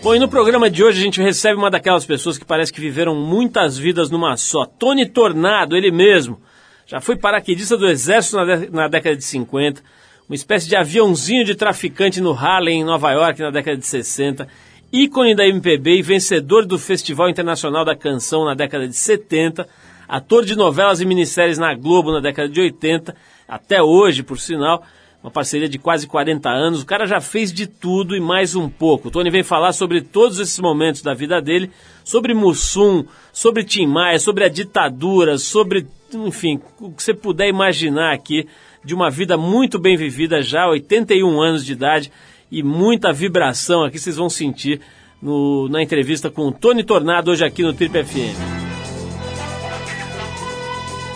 [0.00, 2.80] Bom, e no programa de hoje a gente recebe uma daquelas pessoas que parece que
[2.80, 4.64] viveram muitas vidas numa só.
[4.64, 6.40] Tony Tornado, ele mesmo.
[6.86, 9.82] Já foi paraquedista do Exército na, na década de 50,
[10.28, 14.46] uma espécie de aviãozinho de traficante no Harlem, em Nova York, na década de 60,
[14.92, 19.68] ícone da MPB e vencedor do Festival Internacional da Canção na década de 70,
[20.08, 23.14] ator de novelas e minisséries na Globo na década de 80,
[23.48, 24.84] até hoje, por sinal,
[25.28, 26.82] uma parceria de quase 40 anos.
[26.82, 29.08] O cara já fez de tudo e mais um pouco.
[29.08, 31.70] O Tony vem falar sobre todos esses momentos da vida dele,
[32.02, 38.14] sobre Mussum, sobre Tim Maia, sobre a ditadura, sobre, enfim, o que você puder imaginar
[38.14, 38.48] aqui
[38.82, 42.10] de uma vida muito bem vivida já, 81 anos de idade
[42.50, 44.80] e muita vibração aqui vocês vão sentir
[45.20, 48.67] no, na entrevista com o Tony Tornado hoje aqui no Trip FM.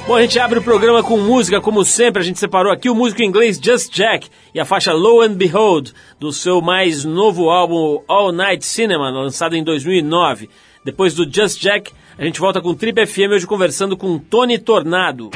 [0.07, 2.95] Bom, a gente abre o programa com música, como sempre, a gente separou aqui o
[2.95, 8.03] músico inglês Just Jack e a faixa Low and Behold, do seu mais novo álbum
[8.09, 10.51] All Night Cinema, lançado em 2009.
[10.85, 15.31] Depois do Just Jack, a gente volta com Trip FM hoje conversando com Tony Tornado.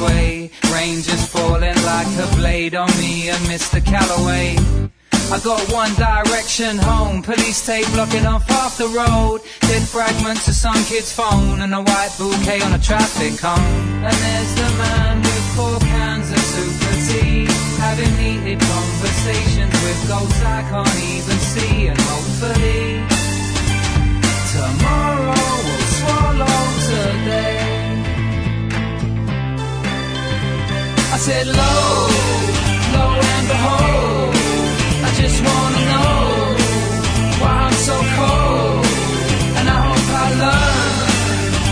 [0.00, 0.50] Sway.
[0.72, 3.84] Rain just falling like a blade on me and Mr.
[3.84, 4.56] Calloway.
[5.34, 9.40] I got one direction home, police tape blocking off half the road.
[9.68, 13.78] Dead fragments of some kid's phone and a white bouquet on a traffic cone.
[14.08, 17.46] And there's the man with four cans of super tea,
[17.78, 21.86] having heated conversations with ghosts I can't even see.
[21.90, 22.82] And hopefully,
[24.54, 27.69] tomorrow will swallow today.
[31.20, 32.08] Said, low,
[32.96, 34.34] low and behold,
[35.04, 36.16] I just wanna know
[37.40, 38.86] why I'm so cold,
[39.58, 40.96] and I hope I learn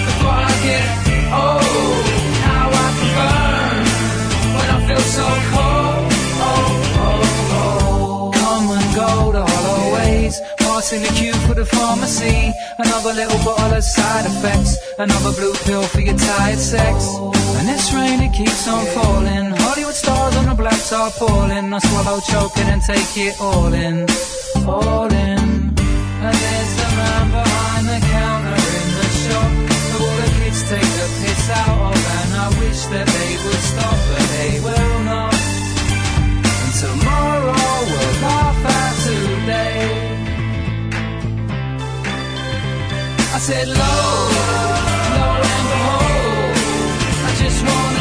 [0.09, 0.87] before I get
[1.33, 2.05] old
[2.45, 3.85] how I can burn
[4.57, 6.05] when I feel so cold.
[6.45, 8.31] Oh, oh, oh.
[8.43, 12.53] Come and go the hollow ways, passing the queue for the pharmacy.
[12.77, 17.17] Another little bottle of side effects, another blue pill for your tired sex.
[17.69, 19.51] This rain, it keeps on falling.
[19.61, 21.71] Hollywood stars on the black tarpaulin.
[21.75, 24.07] I swallow, choking, and take it all in,
[24.67, 25.41] all in.
[26.27, 29.51] And there's the man behind the counter in the shop.
[29.91, 32.01] Who all the kids take the piss out of.
[32.19, 35.37] And I wish that they would stop, but they will not.
[36.65, 39.85] And tomorrow we'll laugh at today.
[43.37, 43.69] I said,
[47.49, 47.89] low.
[47.95, 47.98] O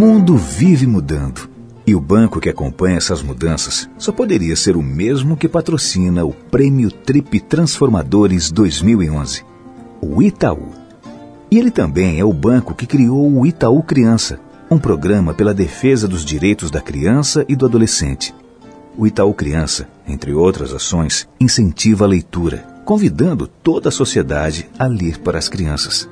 [0.00, 1.50] mundo vive mudando.
[1.86, 6.32] E o banco que acompanha essas mudanças só poderia ser o mesmo que patrocina o
[6.32, 9.44] Prêmio Trip Transformadores 2011,
[10.00, 10.70] o Itaú.
[11.50, 14.40] E ele também é o banco que criou o Itaú Criança,
[14.70, 18.34] um programa pela defesa dos direitos da criança e do adolescente.
[18.96, 25.18] O Itaú Criança, entre outras ações, incentiva a leitura, convidando toda a sociedade a ler
[25.18, 26.08] para as crianças.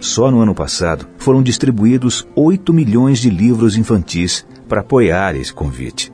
[0.00, 6.12] Só no ano passado foram distribuídos 8 milhões de livros infantis para apoiar esse convite.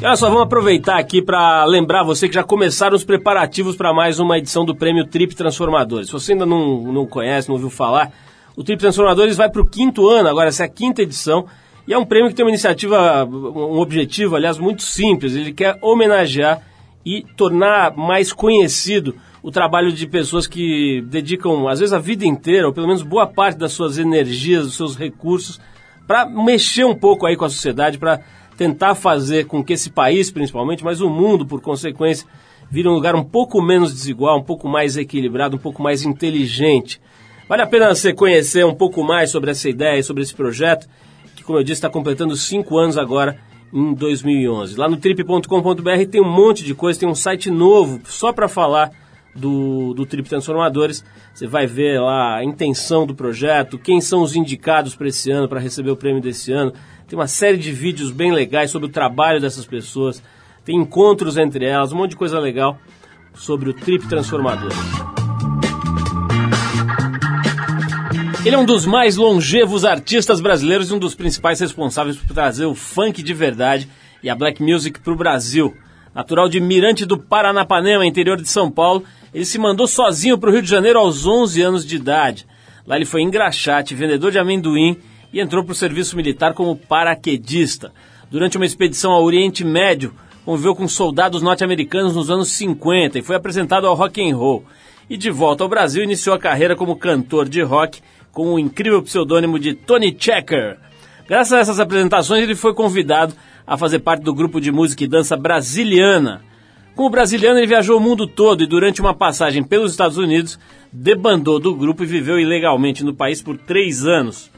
[0.00, 3.92] E olha só, vamos aproveitar aqui para lembrar você que já começaram os preparativos para
[3.92, 6.06] mais uma edição do Prêmio Trip Transformadores.
[6.06, 8.12] Se você ainda não, não conhece, não ouviu falar,
[8.56, 11.46] o Trip Transformadores vai para o quinto ano, agora essa é a quinta edição,
[11.84, 15.34] e é um prêmio que tem uma iniciativa, um objetivo, aliás, muito simples.
[15.34, 16.62] Ele quer homenagear
[17.04, 22.68] e tornar mais conhecido o trabalho de pessoas que dedicam, às vezes, a vida inteira,
[22.68, 25.60] ou pelo menos boa parte das suas energias, dos seus recursos,
[26.06, 28.20] para mexer um pouco aí com a sociedade, para
[28.58, 32.26] tentar fazer com que esse país, principalmente, mas o mundo, por consequência,
[32.68, 37.00] vire um lugar um pouco menos desigual, um pouco mais equilibrado, um pouco mais inteligente.
[37.48, 40.88] Vale a pena você conhecer um pouco mais sobre essa ideia, sobre esse projeto,
[41.36, 43.38] que, como eu disse, está completando cinco anos agora,
[43.72, 44.76] em 2011.
[44.76, 48.90] Lá no trip.com.br tem um monte de coisa, tem um site novo só para falar
[49.36, 51.04] do, do Trip Transformadores.
[51.32, 55.48] Você vai ver lá a intenção do projeto, quem são os indicados para esse ano,
[55.48, 56.72] para receber o prêmio desse ano.
[57.08, 60.22] Tem uma série de vídeos bem legais sobre o trabalho dessas pessoas.
[60.62, 62.78] Tem encontros entre elas, um monte de coisa legal
[63.32, 64.76] sobre o Trip Transformadores.
[68.44, 72.66] Ele é um dos mais longevos artistas brasileiros e um dos principais responsáveis por trazer
[72.66, 73.88] o funk de verdade
[74.22, 75.74] e a black music para o Brasil.
[76.14, 79.02] Natural de Mirante do Paranapanema, interior de São Paulo,
[79.32, 82.46] ele se mandou sozinho para o Rio de Janeiro aos 11 anos de idade.
[82.86, 84.98] Lá ele foi engraxate, vendedor de amendoim
[85.32, 87.92] e entrou para o serviço militar como paraquedista.
[88.30, 90.12] Durante uma expedição ao Oriente Médio,
[90.44, 94.64] conviveu com soldados norte-americanos nos anos 50 e foi apresentado ao rock and roll.
[95.08, 98.00] E de volta ao Brasil, iniciou a carreira como cantor de rock
[98.32, 100.78] com o incrível pseudônimo de Tony Checker.
[101.26, 103.34] Graças a essas apresentações, ele foi convidado
[103.66, 106.42] a fazer parte do grupo de música e dança brasiliana.
[106.94, 110.58] Como brasiliano, ele viajou o mundo todo e, durante uma passagem pelos Estados Unidos,
[110.92, 114.50] debandou do grupo e viveu ilegalmente no país por três anos.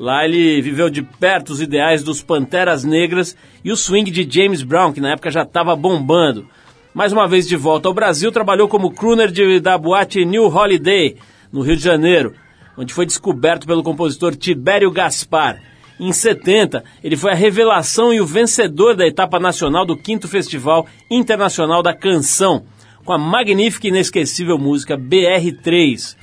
[0.00, 4.62] Lá ele viveu de perto os ideais dos Panteras Negras e o swing de James
[4.62, 6.48] Brown, que na época já estava bombando.
[6.94, 11.18] Mais uma vez de volta ao Brasil, trabalhou como crooner de, da boate New Holiday,
[11.52, 12.32] no Rio de Janeiro,
[12.78, 15.60] onde foi descoberto pelo compositor Tibério Gaspar.
[16.00, 20.86] Em 70, ele foi a revelação e o vencedor da etapa nacional do 5 Festival
[21.10, 22.64] Internacional da Canção,
[23.04, 26.16] com a magnífica e inesquecível música BR3.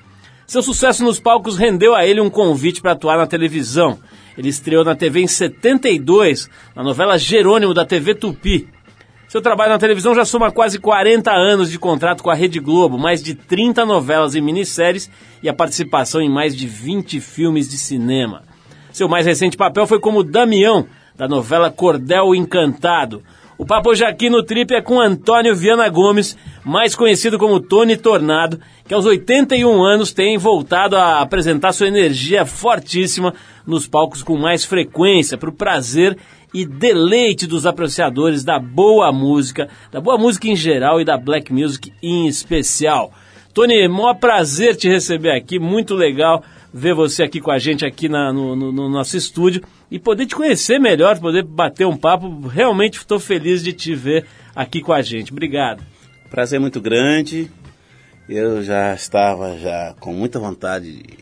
[0.47, 3.99] Seu sucesso nos palcos rendeu a ele um convite para atuar na televisão.
[4.37, 8.65] Ele estreou na TV em 72, na novela Jerônimo da TV Tupi.
[9.27, 12.97] Seu trabalho na televisão já soma quase 40 anos de contrato com a Rede Globo,
[12.97, 15.11] mais de 30 novelas e minisséries
[15.43, 18.43] e a participação em mais de 20 filmes de cinema.
[18.93, 23.21] Seu mais recente papel foi como Damião, da novela Cordel Encantado.
[23.57, 27.97] O papo hoje aqui no Trip é com Antônio Viana Gomes, mais conhecido como Tony
[27.97, 33.33] Tornado, que aos 81 anos tem voltado a apresentar sua energia fortíssima
[33.65, 36.15] nos palcos com mais frequência, para o prazer
[36.53, 41.51] e deleite dos apreciadores da boa música, da boa música em geral e da black
[41.51, 43.11] music em especial.
[43.55, 48.07] Tony, maior prazer te receber aqui, muito legal ver você aqui com a gente aqui
[48.07, 52.47] na, no, no, no, nosso estúdio e poder te conhecer melhor, poder bater um papo.
[52.47, 54.25] Realmente estou feliz de te ver
[54.55, 55.31] aqui com a gente.
[55.31, 55.83] Obrigado.
[56.29, 57.49] Prazer muito grande.
[58.27, 61.17] Eu já estava já com muita vontade de,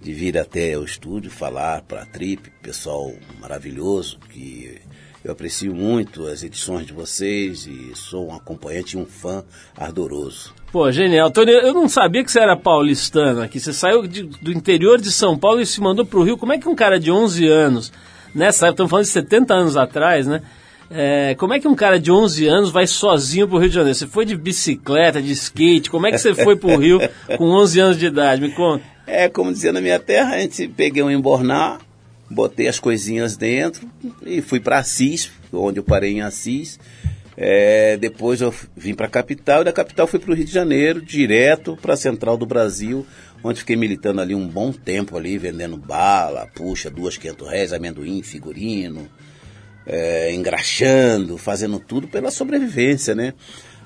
[0.00, 4.80] de vir até o estúdio falar para a Trip, pessoal maravilhoso que
[5.22, 9.44] eu aprecio muito as edições de vocês e sou um acompanhante e um fã
[9.76, 10.54] ardoroso.
[10.70, 11.30] Pô, genial.
[11.30, 13.58] Tony, eu não sabia que você era paulistano aqui.
[13.58, 16.36] Você saiu de, do interior de São Paulo e se mandou para o Rio.
[16.36, 17.92] Como é que um cara de 11 anos,
[18.34, 20.42] nessa época, estamos falando de 70 anos atrás, né?
[20.90, 23.74] É, como é que um cara de 11 anos vai sozinho para o Rio de
[23.74, 23.94] Janeiro?
[23.94, 25.90] Você foi de bicicleta, de skate?
[25.90, 26.98] Como é que você foi para o Rio
[27.36, 28.40] com 11 anos de idade?
[28.40, 28.84] Me conta.
[29.06, 31.78] É, como dizia na minha terra, a gente peguei um embornar,
[32.28, 33.88] botei as coisinhas dentro
[34.24, 36.78] e fui para Assis, onde eu parei em Assis.
[37.40, 40.52] É, depois eu vim para a capital e da capital fui para o Rio de
[40.52, 43.06] Janeiro, direto para a Central do Brasil,
[43.44, 48.24] onde fiquei militando ali um bom tempo ali, vendendo bala, puxa, duas quinhentos réis, amendoim,
[48.24, 49.08] figurino,
[49.86, 53.34] é, engraxando, fazendo tudo pela sobrevivência, né?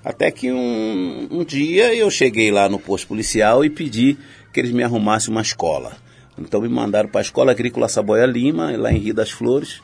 [0.03, 4.17] Até que um, um dia eu cheguei lá no posto policial e pedi
[4.51, 5.93] que eles me arrumassem uma escola.
[6.39, 9.83] Então me mandaram para a Escola Agrícola Saboia Lima, lá em Rio das Flores.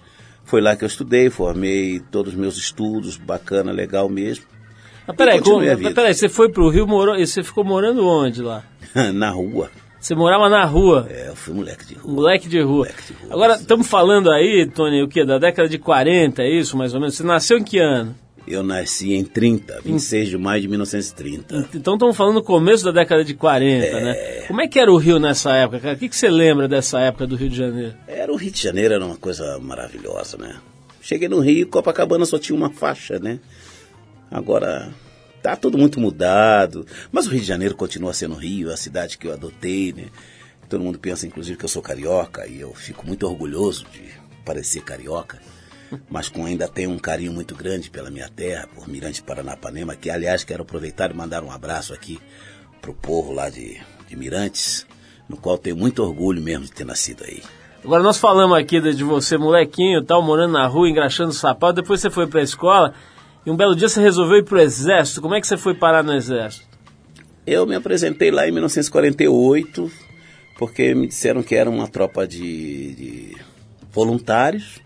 [0.49, 4.47] Foi lá que eu estudei, formei todos os meus estudos, bacana, legal mesmo.
[5.07, 8.65] Mas peraí, como, peraí, você foi pro Rio, morou, e você ficou morando onde lá?
[9.13, 9.71] na rua.
[10.01, 11.07] Você morava na rua?
[11.11, 12.15] É, eu fui moleque de rua.
[12.15, 12.77] Moleque de rua.
[12.77, 15.23] Moleque de rua Agora, estamos falando aí, Tony, o que?
[15.23, 17.15] Da década de 40, é isso, mais ou menos?
[17.15, 18.15] Você nasceu em que ano?
[18.51, 21.69] Eu nasci em 30, 26 de maio de 1930.
[21.75, 24.05] Então estamos falando no começo da década de 40, é...
[24.05, 24.15] né?
[24.47, 25.95] Como é que era o Rio nessa época, cara?
[25.95, 27.95] O que, que você lembra dessa época do Rio de Janeiro?
[28.07, 30.57] Era o Rio de Janeiro, era uma coisa maravilhosa, né?
[31.03, 33.39] Cheguei no Rio, Copacabana só tinha uma faixa, né?
[34.31, 34.91] Agora
[35.43, 39.19] tá tudo muito mudado, mas o Rio de Janeiro continua sendo o Rio, a cidade
[39.19, 40.07] que eu adotei, né?
[40.69, 44.03] Todo mundo pensa, inclusive, que eu sou carioca e eu fico muito orgulhoso de
[44.45, 45.39] parecer carioca,
[46.09, 50.11] mas com ainda tenho um carinho muito grande pela minha terra, por Mirante Paranapanema, que
[50.11, 52.19] aliás quero aproveitar e mandar um abraço aqui
[52.81, 54.87] pro povo lá de, de Mirantes,
[55.29, 57.43] no qual tenho muito orgulho mesmo de ter nascido aí.
[57.85, 62.01] Agora nós falamos aqui de, de você, molequinho, tal, morando na rua, engraxando sapato, depois
[62.01, 62.95] você foi pra escola
[63.47, 65.23] e um belo dia você resolveu ir pro exército.
[65.23, 66.67] Como é que você foi parar no exército?
[67.47, 69.91] Eu me apresentei lá em 1948,
[70.59, 73.37] porque me disseram que era uma tropa de, de
[73.91, 74.81] voluntários.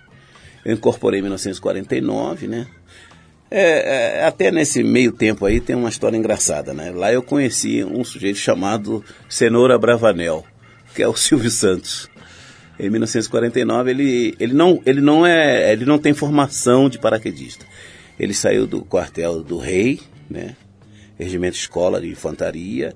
[0.64, 2.66] Eu incorporei em 1949, né?
[3.50, 6.90] É, é, até nesse meio tempo aí tem uma história engraçada, né?
[6.90, 10.42] Lá eu conheci um sujeito chamado Cenoura Bravanel,
[10.94, 12.08] que é o Silvio Santos.
[12.78, 17.66] Em 1949 ele, ele, não, ele, não é, ele não tem formação de paraquedista.
[18.18, 20.00] Ele saiu do quartel do Rei,
[20.30, 20.56] né?
[21.18, 22.94] Regimento Escola de Infantaria,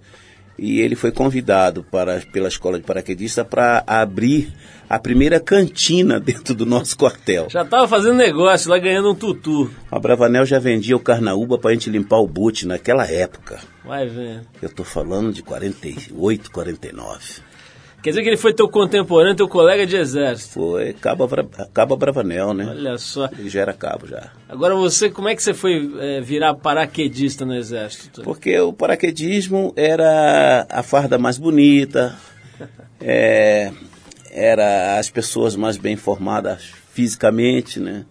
[0.59, 4.53] e ele foi convidado para, pela escola de paraquedista para abrir
[4.89, 7.49] a primeira cantina dentro do nosso quartel.
[7.51, 9.71] Já tava fazendo negócio lá ganhando um tutu.
[9.91, 13.61] A Bravanel já vendia o carnaúba para a gente limpar o boot naquela época.
[13.85, 14.47] Vai vendo.
[14.61, 17.47] Eu tô falando de 48, 49.
[18.07, 20.55] Quer dizer que ele foi teu contemporâneo, teu colega de exército.
[20.55, 21.29] Foi Cabo,
[21.75, 22.67] Cabo Bravanel, né?
[22.69, 23.29] Olha só.
[23.37, 24.31] Ele já era cabo já.
[24.49, 28.23] Agora você, como é que você foi é, virar paraquedista no exército?
[28.23, 32.17] Porque o paraquedismo era a farda mais bonita,
[33.01, 33.73] é,
[34.37, 38.05] era as pessoas mais bem formadas fisicamente, né?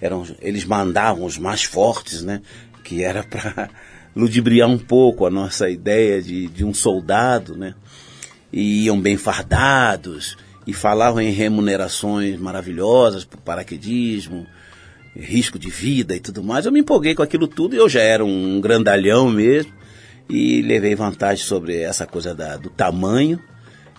[0.00, 2.42] Eram, eles mandavam os mais fortes, né?
[2.84, 3.68] Que era para
[4.14, 7.74] ludibriar um pouco a nossa ideia de, de um soldado, né?
[8.52, 14.46] E iam bem fardados e falavam em remunerações maravilhosas para paraquedismo
[15.16, 18.00] risco de vida e tudo mais, eu me empolguei com aquilo tudo e eu já
[18.00, 19.72] era um grandalhão mesmo
[20.28, 23.40] e levei vantagem sobre essa coisa da, do tamanho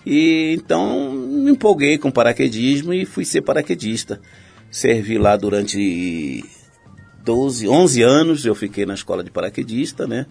[0.06, 4.20] e então me empolguei com paraquedismo e fui ser paraquedista.
[4.70, 6.44] Servi lá durante
[7.24, 10.26] 12, 11 anos, eu fiquei na escola de paraquedista, né?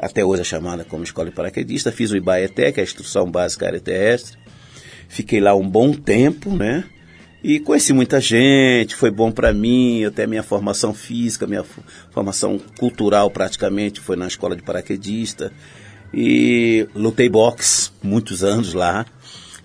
[0.00, 1.92] Até hoje é chamada como escola de paraquedista.
[1.92, 4.38] Fiz o IBAETE, que é a Instrução Básica Aérea Terrestre.
[5.06, 6.84] Fiquei lá um bom tempo, né?
[7.42, 11.62] E conheci muita gente, foi bom para mim, até minha formação física, minha
[12.10, 15.52] formação cultural praticamente foi na escola de paraquedista.
[16.16, 19.04] E lutei boxe muitos anos lá,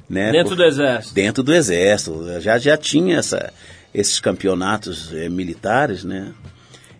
[0.10, 0.32] né?
[0.32, 1.14] Dentro do exército.
[1.14, 2.12] Dentro do exército.
[2.28, 3.54] Eu Já, já tinha essa,
[3.94, 6.34] esses campeonatos eh, militares, né?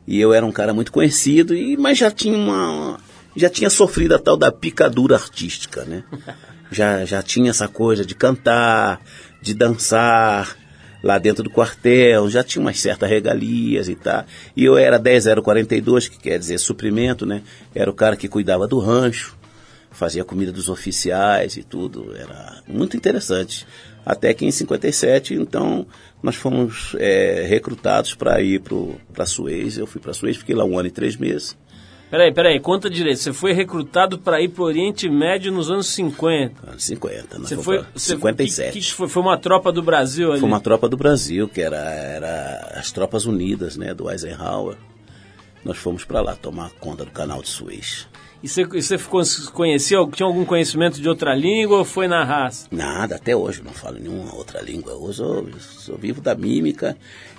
[0.08, 3.00] E eu era um cara muito conhecido, e, mas já tinha uma.
[3.36, 6.04] Já tinha sofrido a tal da picadura artística, né?
[6.72, 9.02] Já, já tinha essa coisa de cantar,
[9.42, 10.56] de dançar
[11.04, 14.24] lá dentro do quartel, já tinha umas certas regalias e tal.
[14.56, 17.42] E eu era 10042, que quer dizer suprimento, né?
[17.74, 19.36] Era o cara que cuidava do rancho,
[20.00, 22.16] fazia a comida dos oficiais e tudo.
[22.16, 23.68] Era muito interessante.
[24.06, 25.86] Até que em 57, então,
[26.24, 28.62] nós fomos é, recrutados para ir
[29.14, 29.78] para Suez.
[29.78, 31.56] Eu fui para Suez, fiquei lá um ano e três meses.
[32.10, 33.20] Peraí, peraí, conta direito.
[33.20, 36.72] Você foi recrutado para ir pro Oriente Médio nos anos 50.
[36.72, 37.80] Anos 50, nós Você foi.
[37.80, 38.72] pra Você, 57.
[38.72, 40.40] Que, que foi, foi uma tropa do Brasil ali.
[40.40, 44.78] Foi uma tropa do Brasil, que era, era as Tropas Unidas, né, do Eisenhower.
[45.64, 48.08] Nós fomos para lá tomar conta do canal de Suez.
[48.42, 49.22] E você, você ficou,
[49.54, 52.68] conhecia, tinha algum conhecimento de outra língua ou foi na raça?
[52.72, 54.94] Nada, até hoje não falo nenhuma outra língua.
[54.94, 56.96] Hoje eu sou vivo da mímica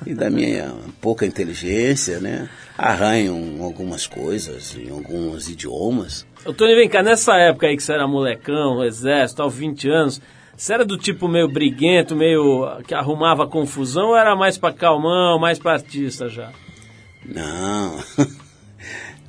[0.07, 2.51] e da minha pouca inteligência, né?
[2.77, 6.27] Arranho algumas coisas em alguns idiomas.
[6.45, 10.21] Ô, Tony, vem cá, nessa época aí que você era molecão, exército, aos 20 anos,
[10.55, 15.39] você era do tipo meio briguento, meio que arrumava confusão ou era mais pra calmão,
[15.39, 16.53] mais pra artista já?
[17.25, 17.99] Não.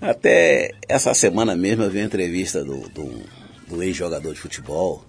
[0.02, 3.22] Até essa semana mesmo eu vi uma entrevista do, do,
[3.68, 5.06] do ex-jogador de futebol,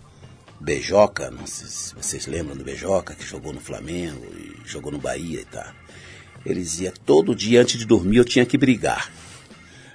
[0.61, 4.99] Bejoca, não sei se vocês lembram do Bejoca, que jogou no Flamengo e jogou no
[4.99, 5.65] Bahia e tal.
[6.45, 9.11] Ele dizia, todo dia antes de dormir eu tinha que brigar.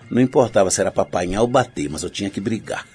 [0.10, 2.88] Não importava se era para apanhar ou bater, mas eu tinha que brigar.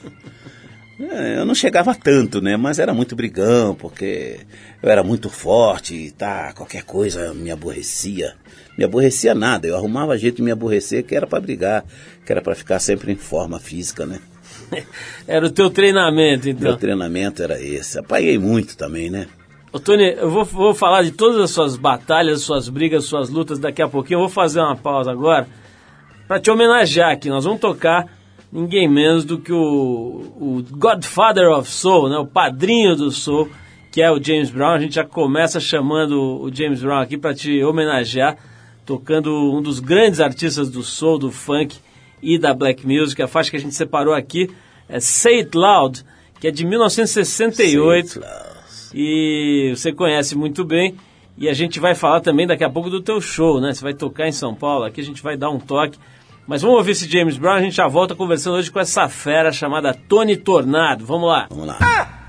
[0.99, 2.57] É, Eu não chegava tanto, né?
[2.57, 4.41] Mas era muito brigão, porque
[4.83, 8.35] eu era muito forte e tá, qualquer coisa me aborrecia.
[8.77, 11.85] Me aborrecia nada, eu arrumava jeito de me aborrecer que era para brigar,
[12.25, 14.21] que era para ficar sempre em forma física, né?
[15.29, 16.69] Era o teu treinamento, então.
[16.69, 17.99] Meu treinamento era esse.
[17.99, 19.27] Apanhei muito também, né?
[19.73, 23.59] Ô, Tony, eu vou, vou falar de todas as suas batalhas, suas brigas, suas lutas
[23.59, 24.17] daqui a pouquinho.
[24.17, 25.47] Eu vou fazer uma pausa agora
[26.29, 27.29] para te homenagear aqui.
[27.29, 28.07] Nós vamos tocar
[28.53, 32.19] ninguém menos do que o, o Godfather of Soul, né?
[32.19, 33.49] o padrinho do Soul,
[33.91, 34.75] que é o James Brown.
[34.75, 38.37] A gente já começa chamando o James Brown aqui para te homenagear,
[38.85, 41.77] tocando um dos grandes artistas do soul, do funk
[42.23, 43.21] e da black music.
[43.23, 44.51] A faixa que a gente separou aqui
[44.89, 46.05] é Say It Loud,
[46.41, 48.21] que é de 1968
[48.95, 50.97] e você conhece muito bem.
[51.37, 53.73] E a gente vai falar também daqui a pouco do teu show, né?
[53.73, 55.99] Você vai tocar em São Paulo, aqui a gente vai dar um toque.
[56.47, 59.53] Mas vamos ouvir esse James Brown, a gente já volta conversando hoje com essa fera
[59.53, 61.07] chamada Tony Tornado.
[61.07, 61.47] Vamos lá.
[61.49, 61.79] Vamos lá.
[61.79, 62.22] Put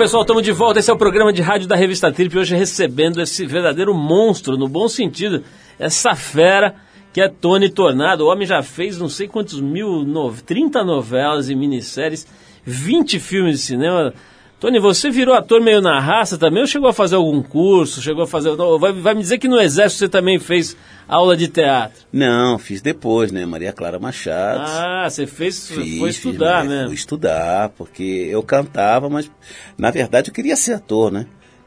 [0.00, 0.78] pessoal, estamos de volta.
[0.78, 2.38] Esse é o programa de rádio da revista Trip.
[2.38, 5.44] Hoje recebendo esse verdadeiro monstro, no bom sentido,
[5.78, 6.74] essa fera
[7.12, 8.24] que é Tony Tornado.
[8.24, 10.32] O homem já fez não sei quantos mil, no...
[10.32, 12.26] 30 novelas e minisséries,
[12.64, 14.14] 20 filmes de cinema.
[14.60, 18.02] Tony, você virou ator meio na raça também ou chegou a fazer algum curso?
[18.02, 18.54] Chegou a fazer.
[18.78, 20.76] Vai, vai me dizer que no Exército você também fez
[21.08, 22.04] aula de teatro.
[22.12, 23.46] Não, fiz depois, né?
[23.46, 24.64] Maria Clara Machado.
[24.66, 25.66] Ah, você fez.
[25.66, 26.82] Fiz, foi fiz, estudar, né?
[26.82, 26.86] né?
[26.88, 29.30] Fui estudar, porque eu cantava, mas
[29.78, 31.24] na verdade eu queria ser ator, né?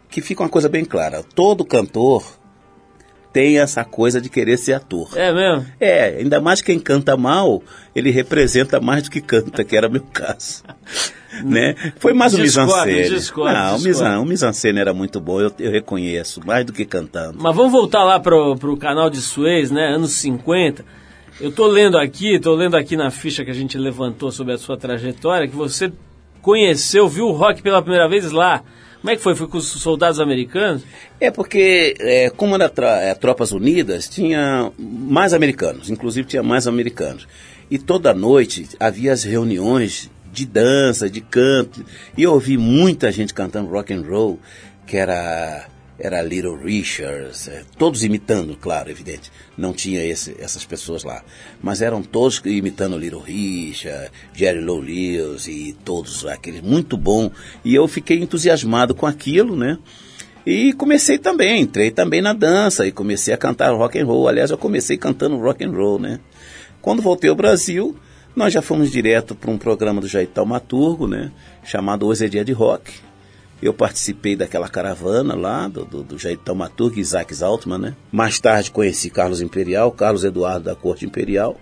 [0.07, 2.23] Que fica uma coisa bem clara: todo cantor
[3.33, 5.09] tem essa coisa de querer ser ator.
[5.15, 5.65] É mesmo?
[5.79, 7.63] É, ainda mais quem canta mal,
[7.95, 10.61] ele representa mais do que canta, que era meu caso.
[11.43, 11.75] né?
[11.97, 13.15] Foi mais um Discordo, mise-en-scène.
[13.15, 14.09] discordo, Não, o discordo.
[14.09, 17.37] mise- o mise-en-scène era muito bom, eu, eu reconheço, mais do que cantando.
[17.41, 19.87] Mas vamos voltar lá pro, pro canal de Suez, né?
[19.95, 20.83] Anos 50.
[21.41, 24.57] Eu tô lendo aqui, tô lendo aqui na ficha que a gente levantou sobre a
[24.57, 25.91] sua trajetória, que você
[26.41, 28.61] conheceu, viu o rock pela primeira vez lá.
[29.01, 29.35] Como é que foi?
[29.35, 30.83] Foi com os soldados americanos?
[31.19, 37.27] É porque, é, como era é, Tropas Unidas, tinha mais americanos, inclusive tinha mais americanos.
[37.69, 41.85] E toda noite havia as reuniões de dança, de canto,
[42.17, 44.39] e eu ouvi muita gente cantando rock and roll,
[44.87, 45.67] que era
[45.99, 49.31] era Little Richards, é, todos imitando, claro, evidente.
[49.55, 51.23] Não tinha esse- essas pessoas lá,
[51.61, 57.31] mas eram todos imitando Little Richard, Jerry Lee Lewis e todos aqueles muito bom.
[57.63, 59.77] E eu fiquei entusiasmado com aquilo, né?
[60.45, 64.27] E comecei também, entrei também na dança e comecei a cantar rock and roll.
[64.27, 66.19] Aliás, eu comecei cantando rock and roll, né?
[66.81, 67.95] Quando voltei ao Brasil,
[68.35, 71.31] Nós já fomos direto para um programa do Jair Taumaturgo, né?
[71.63, 72.91] Chamado Hoje é Dia de Rock.
[73.61, 77.95] Eu participei daquela caravana lá, do, do, do Jair Taumaturgo e Isaac Altman, né?
[78.11, 81.55] Mais tarde conheci Carlos Imperial, Carlos Eduardo da Corte Imperial.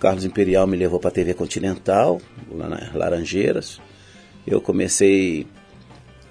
[0.00, 2.18] Carlos Imperial me levou para a TV Continental,
[2.50, 3.78] lá nas Laranjeiras.
[4.46, 5.46] Eu comecei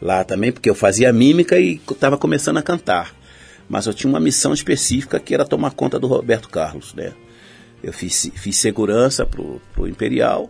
[0.01, 3.13] lá também, porque eu fazia mímica e estava começando a cantar.
[3.69, 7.13] Mas eu tinha uma missão específica que era tomar conta do Roberto Carlos, né?
[7.84, 10.50] Eu fiz, fiz segurança pro, pro Imperial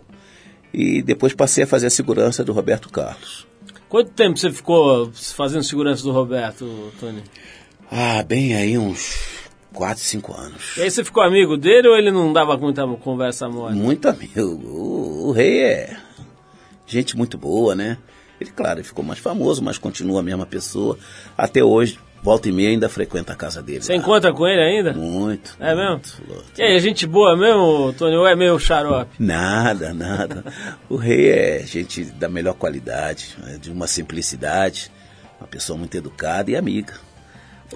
[0.72, 3.46] e depois passei a fazer a segurança do Roberto Carlos.
[3.88, 7.22] Quanto tempo você ficou fazendo segurança do Roberto, Tony?
[7.90, 10.76] Ah, bem aí uns 4, 5 anos.
[10.76, 13.76] E aí você ficou amigo dele ou ele não dava muita conversa mole?
[13.76, 14.40] Muito amigo.
[14.40, 15.96] O, o rei é
[16.86, 17.98] gente muito boa, né?
[18.40, 20.98] Ele, claro, ele ficou mais famoso, mas continua a mesma pessoa.
[21.36, 23.82] Até hoje, volta e meia, ainda frequenta a casa dele.
[23.82, 23.98] Você lá.
[23.98, 24.94] encontra com ele ainda?
[24.94, 25.54] Muito.
[25.60, 25.90] É mesmo?
[25.90, 26.44] muito, muito.
[26.58, 28.16] E aí, é gente boa mesmo, Tony?
[28.16, 29.10] Ou é meio xarope?
[29.18, 30.42] Nada, nada.
[30.88, 34.90] O rei é gente da melhor qualidade, é de uma simplicidade,
[35.38, 36.94] uma pessoa muito educada e amiga.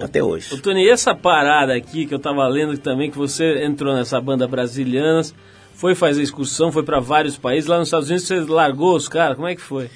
[0.01, 0.59] Até hoje.
[0.61, 4.47] Tony, e essa parada aqui que eu tava lendo também, que você entrou nessa banda
[4.47, 5.35] Brasilianas,
[5.75, 7.69] foi fazer excursão, foi para vários países.
[7.69, 9.89] Lá nos Estados Unidos você largou os caras, como é que foi?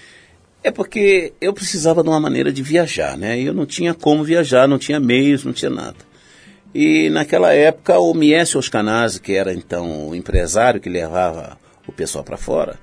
[0.64, 3.38] É porque eu precisava de uma maneira de viajar, né?
[3.40, 5.98] Eu não tinha como viajar, não tinha meios, não tinha nada.
[6.74, 12.24] E naquela época o Miesio Oscanazzi, que era então o empresário que levava o pessoal
[12.24, 12.80] para fora,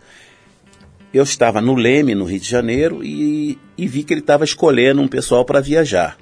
[1.13, 5.01] eu estava no Leme, no Rio de Janeiro, e, e vi que ele estava escolhendo
[5.01, 6.19] um pessoal para viajar.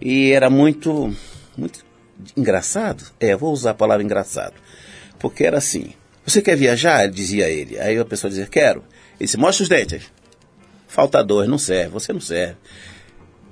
[0.00, 1.14] E era muito,
[1.56, 1.84] muito
[2.36, 3.04] engraçado.
[3.20, 4.54] É, vou usar a palavra engraçado.
[5.18, 5.92] Porque era assim,
[6.24, 7.08] você quer viajar?
[7.08, 7.78] Dizia ele.
[7.78, 8.80] Aí a pessoa dizia, quero.
[9.18, 10.10] Ele disse, mostra os dentes.
[10.88, 12.56] Falta dois, não serve, você não serve.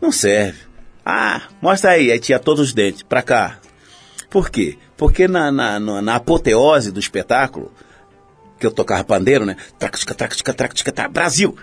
[0.01, 0.59] Não serve.
[1.05, 2.11] Ah, mostra aí.
[2.11, 3.59] Aí tinha todos os dentes, pra cá.
[4.31, 4.79] Por quê?
[4.97, 7.71] Porque na, na, na, apoteose do espetáculo,
[8.59, 9.57] que eu tocava pandeiro, né?
[9.79, 11.57] Traca, traca, traca, traca, traca, Brasil!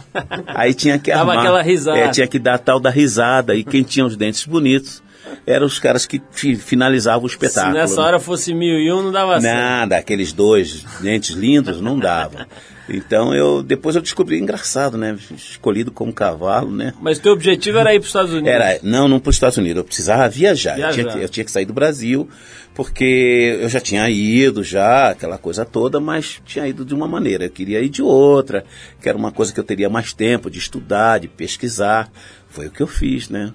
[0.48, 1.38] Aí tinha que Dava armar.
[1.38, 1.98] aquela risada.
[1.98, 3.54] É, tinha que dar a tal da risada.
[3.54, 5.02] E quem tinha os dentes bonitos
[5.46, 7.74] eram os caras que fi- finalizavam o espetáculo.
[7.74, 8.02] Se nessa né?
[8.02, 9.54] hora fosse mil e um, não dava certo.
[9.54, 12.48] Nada, aqueles dois dentes lindos não dava.
[12.90, 15.16] Então eu depois eu descobri engraçado, né?
[15.30, 16.92] Escolhido como cavalo, né?
[17.00, 18.50] Mas teu objetivo era ir para os Estados Unidos.
[18.50, 20.78] Era, não, não para os Estados Unidos, eu precisava viajar.
[20.78, 21.18] Eu, tinha Viajar.
[21.18, 22.28] que, eu tinha que sair do Brasil,
[22.74, 27.44] porque eu já tinha ido já, aquela coisa toda, mas tinha ido de uma maneira.
[27.44, 28.64] Eu queria ir de outra,
[29.00, 32.10] que era uma coisa que eu teria mais tempo de estudar, de pesquisar.
[32.48, 33.52] Foi o que eu fiz, né?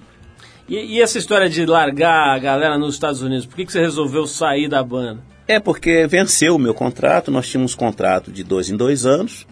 [0.68, 3.80] E, e essa história de largar a galera nos Estados Unidos, por que, que você
[3.80, 5.35] resolveu sair da banda?
[5.48, 9.46] É porque venceu o meu contrato, nós tínhamos contrato de dois em dois anos.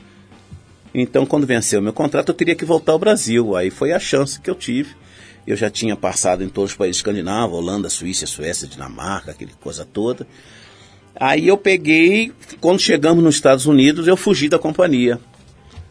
[0.93, 3.55] Então, quando venceu o meu contrato, eu teria que voltar ao Brasil.
[3.57, 4.95] Aí foi a chance que eu tive.
[5.47, 9.85] Eu já tinha passado em todos os países escandinavos, Holanda, Suíça, Suécia, Dinamarca, aquele coisa
[9.85, 10.27] toda.
[11.15, 15.21] Aí eu peguei, quando chegamos nos Estados Unidos, eu fugi da companhia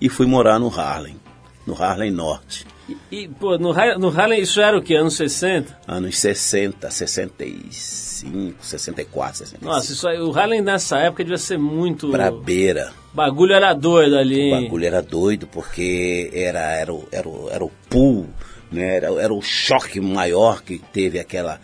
[0.01, 1.15] e fui morar no Harlem,
[1.65, 4.95] no Harlem Norte, E, e, pô, no, no Harlem isso era o quê?
[4.95, 5.79] Anos 60?
[5.87, 9.65] anos 60, 65, 64, 65.
[9.65, 12.11] Nossa, isso aí, o Harlem nessa época devia ser muito...
[12.11, 12.91] Brabeira.
[13.13, 14.63] Bagulho era doido ali, O hein?
[14.63, 18.27] bagulho era doido porque era, era, o, era, o, era o pool,
[18.71, 18.97] né?
[18.97, 21.61] era, era o choque maior que teve aquela.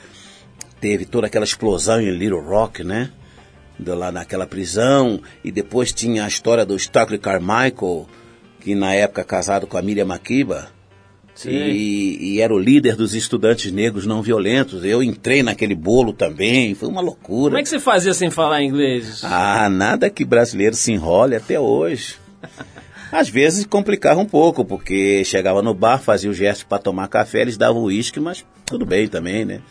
[0.79, 3.11] Teve toda aquela explosão em Little Rock, né?
[3.83, 5.19] Lá naquela prisão.
[5.43, 8.07] E depois tinha a história do Stockley Carmichael,
[8.59, 10.69] que na época casado com a Miriam Makeba.
[11.33, 11.51] Sim.
[11.51, 14.83] E, e era o líder dos estudantes negros não violentos.
[14.83, 17.51] Eu entrei naquele bolo também, foi uma loucura.
[17.51, 19.21] Como é que você fazia sem falar inglês?
[19.23, 22.15] Ah, nada que brasileiro se enrole até hoje.
[23.11, 27.41] Às vezes complicava um pouco, porque chegava no bar, fazia o gesto para tomar café,
[27.41, 29.61] eles davam uísque, mas tudo bem também, né?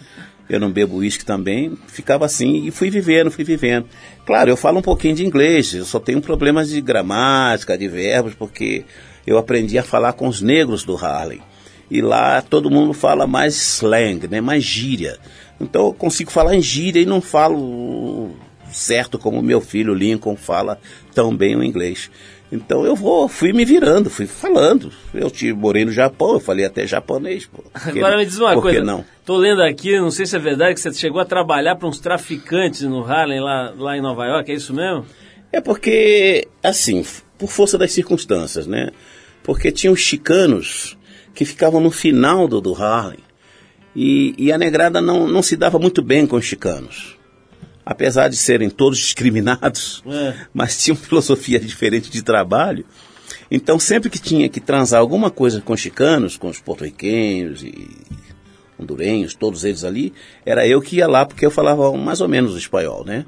[0.49, 3.87] Eu não bebo uísque também, ficava assim e fui vivendo, fui vivendo.
[4.25, 8.35] Claro, eu falo um pouquinho de inglês, eu só tenho problemas de gramática, de verbos,
[8.35, 8.85] porque
[9.27, 11.43] eu aprendi a falar com os negros do Harlem.
[11.91, 14.41] E lá todo mundo fala mais slang, né?
[14.41, 15.19] Mais gíria.
[15.61, 18.35] Então eu consigo falar em gíria e não falo
[18.71, 20.79] certo como meu filho Lincoln fala
[21.15, 22.11] tão bem o inglês.
[22.51, 24.91] Então eu vou, fui me virando, fui falando.
[25.13, 27.47] Eu morei no Japão, eu falei até japonês.
[27.47, 27.63] Pô.
[27.63, 28.83] Por que Agora me diz uma coisa.
[28.83, 29.05] não?
[29.25, 32.01] Tô lendo aqui, não sei se é verdade, que você chegou a trabalhar para uns
[32.01, 35.05] traficantes no Harlem, lá, lá em Nova York, é isso mesmo?
[35.53, 37.05] É porque, assim,
[37.37, 38.91] por força das circunstâncias, né?
[39.43, 40.97] Porque tinha os chicanos
[41.35, 43.21] que ficavam no final do, do Harlem.
[43.95, 47.18] E, e a negrada não, não se dava muito bem com os chicanos.
[47.91, 50.35] Apesar de serem todos discriminados, É.
[50.53, 52.85] mas tinham filosofia diferente de trabalho.
[53.51, 57.89] Então, sempre que tinha que transar alguma coisa com os chicanos, com os porto-riquenhos e
[58.79, 60.13] hondurenhos, todos eles ali,
[60.45, 63.25] era eu que ia lá porque eu falava mais ou menos o espanhol, né?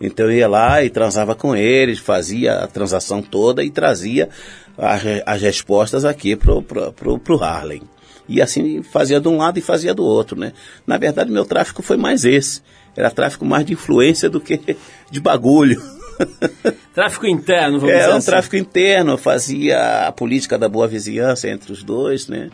[0.00, 4.28] Então eu ia lá e transava com eles, fazia a transação toda e trazia
[4.76, 7.82] as, as respostas aqui pro, pro, pro, pro Harlem.
[8.28, 10.52] E assim fazia de um lado e fazia do outro, né?
[10.84, 12.60] Na verdade, meu tráfico foi mais esse.
[12.96, 14.76] Era tráfico mais de influência do que
[15.10, 15.80] de bagulho.
[16.94, 18.26] Tráfico interno, vamos dizer Era um assim.
[18.26, 22.50] tráfico interno, fazia a política da boa vizinhança entre os dois, né?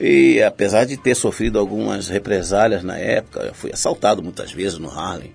[0.00, 4.90] E apesar de ter sofrido algumas represálias na época, eu fui assaltado muitas vezes no
[4.90, 5.32] Harlem.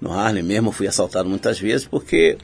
[0.00, 2.38] No Harlem mesmo eu fui assaltado muitas vezes porque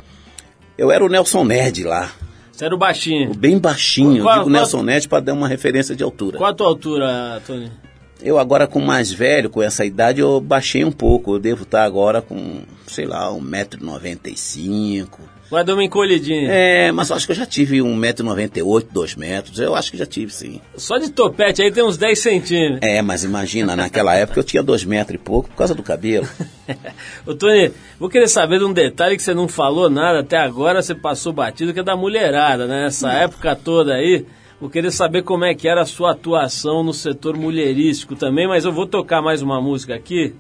[0.77, 2.11] eu era o Nelson Ned lá,
[2.53, 3.35] Você era o baixinho.
[3.35, 6.37] bem baixinho, Qual- eu digo qual- Nelson Ned para dar uma referência de altura.
[6.38, 7.72] Qual a tua altura, Tony?
[8.20, 11.35] Eu agora com mais velho, com essa idade, eu baixei um pouco.
[11.35, 15.09] Eu devo estar agora com, sei lá, 1,95m.
[15.50, 16.50] Vai dar uma encolhidinha.
[16.50, 19.59] É, mas eu acho que eu já tive 1,98m, 2 metros.
[19.59, 20.61] Eu acho que já tive, sim.
[20.76, 22.81] Só de topete aí tem uns 10 centímetros.
[22.83, 26.28] É, mas imagina, naquela época eu tinha 2 metros e pouco por causa do cabelo.
[27.24, 30.83] Ô Tony, vou querer saber de um detalhe que você não falou nada até agora,
[30.83, 32.85] você passou batido, que é da mulherada, né?
[32.85, 34.26] Nessa época toda aí.
[34.61, 38.64] Vou querer saber como é que era a sua atuação no setor mulherístico também, mas
[38.64, 40.35] eu vou tocar mais uma música aqui.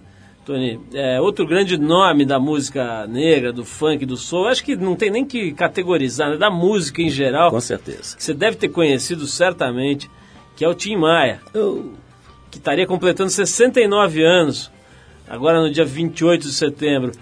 [0.44, 4.96] Tony, é, outro grande nome da música negra, do funk, do soul, acho que não
[4.96, 6.36] tem nem que categorizar, né?
[6.36, 8.16] da música em geral, Com certeza.
[8.16, 10.10] que você deve ter conhecido certamente,
[10.56, 11.40] que é o Tim Maia
[12.50, 14.70] que estaria completando 69 anos,
[15.28, 17.12] agora no dia 28 de setembro.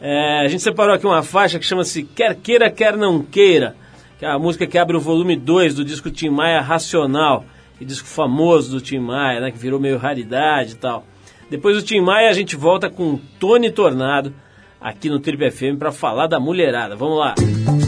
[0.00, 3.74] É, a gente separou aqui uma faixa que chama-se Quer Queira, Quer Não Queira,
[4.18, 7.44] que é a música que abre o volume 2 do disco Tim Maia Racional,
[7.78, 11.06] que disco famoso do Tim Maia, né, que virou meio raridade e tal.
[11.50, 14.34] Depois do Tim Maia a gente volta com Tony Tornado
[14.80, 16.96] aqui no Trip FM para falar da mulherada.
[16.96, 17.34] Vamos lá.
[17.34, 17.85] queira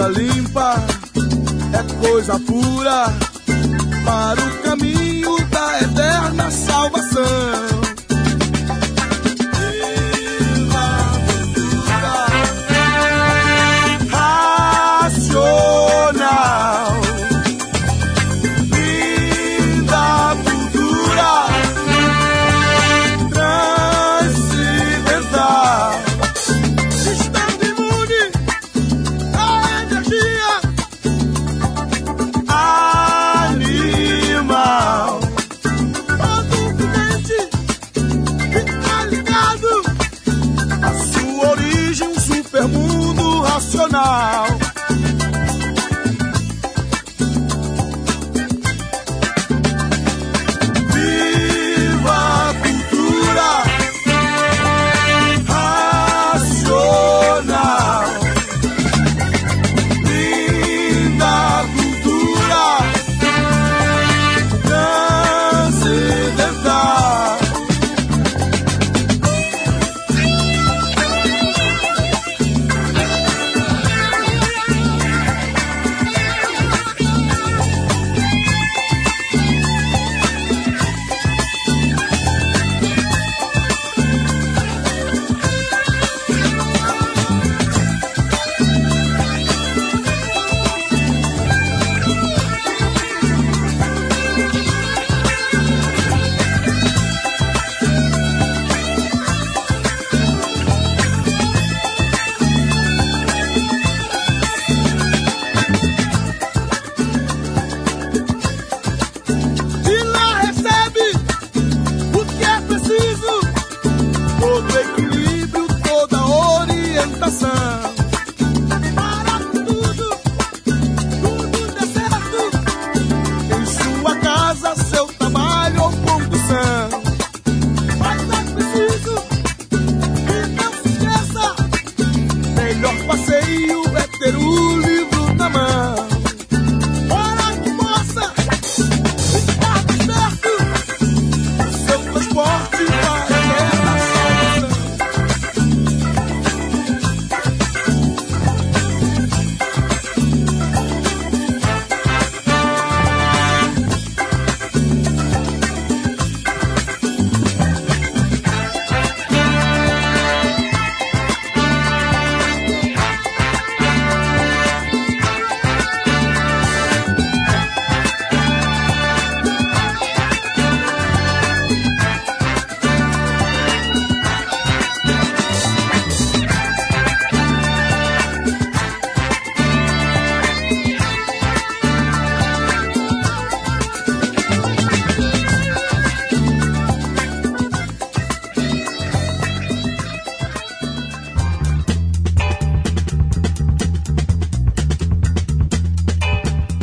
[0.00, 0.76] coisa limpa,
[1.74, 3.06] é coisa pura
[4.04, 7.69] para o caminho da eterna salvação.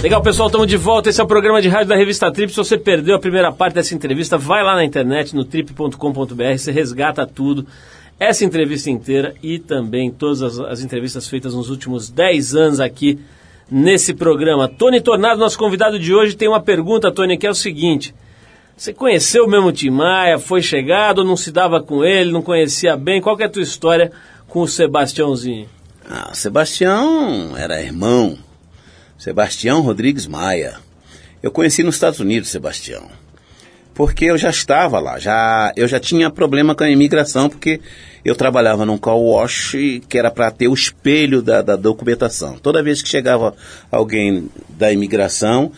[0.07, 1.09] Legal, pessoal, estamos de volta.
[1.09, 2.49] Esse é o programa de rádio da revista Trip.
[2.49, 6.71] Se você perdeu a primeira parte dessa entrevista, vai lá na internet, no trip.com.br, você
[6.71, 7.67] resgata tudo.
[8.17, 13.19] Essa entrevista inteira e também todas as, as entrevistas feitas nos últimos 10 anos aqui
[13.69, 14.69] nesse programa.
[14.69, 18.15] Tony Tornado, nosso convidado de hoje, tem uma pergunta, Tony, que é o seguinte.
[18.77, 22.95] Você conheceu mesmo o Tim Maia, foi chegado, não se dava com ele, não conhecia
[22.95, 23.19] bem?
[23.19, 24.13] Qual é a tua história
[24.47, 25.67] com o Sebastiãozinho?
[26.09, 28.46] Ah, o Sebastião era irmão.
[29.17, 30.75] Sebastião Rodrigues Maia.
[31.41, 33.09] Eu conheci nos Estados Unidos, Sebastião.
[33.93, 37.81] Porque eu já estava lá, já eu já tinha problema com a imigração, porque
[38.23, 39.75] eu trabalhava num car wash
[40.07, 42.59] que era para ter o espelho da, da documentação.
[42.59, 43.55] Toda vez que chegava
[43.91, 45.71] alguém da imigração,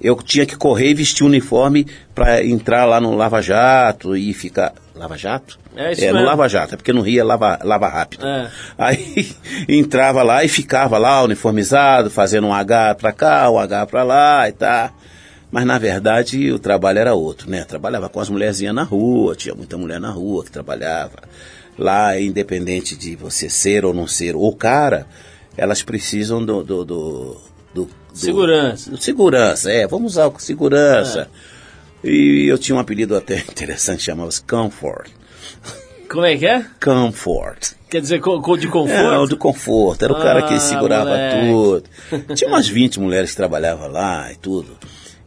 [0.00, 4.32] eu tinha que correr e vestir o uniforme para entrar lá no Lava Jato e
[4.32, 4.74] ficar.
[5.00, 5.58] Lava Jato?
[5.74, 6.26] É isso no mesmo.
[6.26, 8.26] Lava Jato, é porque no Rio é Lava, lava Rápido.
[8.26, 8.50] É.
[8.76, 9.30] Aí
[9.66, 14.46] entrava lá e ficava lá uniformizado, fazendo um H pra cá, um H pra lá
[14.48, 14.92] e tá.
[15.50, 17.64] Mas na verdade o trabalho era outro, né?
[17.64, 21.16] Trabalhava com as mulherzinhas na rua, tinha muita mulher na rua que trabalhava.
[21.78, 25.06] Lá, independente de você ser ou não ser o cara,
[25.56, 26.62] elas precisam do.
[26.62, 27.40] do, do,
[27.74, 28.90] do- do- Segurança.
[28.90, 31.28] do segurança, é, vamos usar o segurança.
[32.02, 35.10] E eu tinha um apelido até interessante, chamava-se Comfort.
[36.08, 36.64] Como é que é?
[36.82, 37.72] Comfort.
[37.88, 39.36] Quer dizer, de É, o conforto?
[39.36, 40.04] conforto.
[40.04, 41.46] Era o cara que Ah, segurava moleque.
[41.46, 42.34] tudo.
[42.34, 44.76] Tinha umas 20 mulheres que trabalhavam lá e tudo.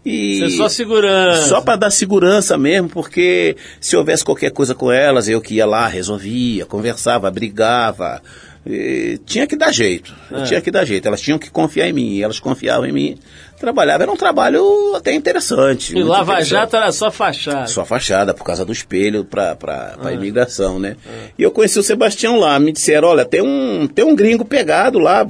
[0.06, 1.44] E Você só segurança.
[1.48, 5.66] Só para dar segurança mesmo, porque se houvesse qualquer coisa com elas, eu que ia
[5.66, 8.22] lá, resolvia, conversava, brigava.
[8.66, 10.16] E tinha que dar jeito.
[10.32, 10.44] É.
[10.44, 11.06] Tinha que dar jeito.
[11.08, 12.14] Elas tinham que confiar em mim.
[12.14, 13.18] E elas confiavam em mim.
[13.60, 14.04] Trabalhava.
[14.04, 15.98] Era um trabalho até interessante.
[15.98, 16.50] E Lava interessante.
[16.50, 17.68] Jato era só fachada.
[17.68, 20.14] Só fachada, por causa do espelho para pra, pra Ah.
[20.14, 20.96] imigração, né?
[21.38, 24.98] E eu conheci o Sebastião lá, me disseram, olha, tem um, tem um gringo pegado
[24.98, 25.28] lá.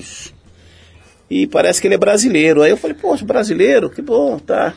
[1.29, 2.61] E parece que ele é brasileiro.
[2.61, 3.89] Aí eu falei, poxa, brasileiro?
[3.89, 4.73] Que bom, tá.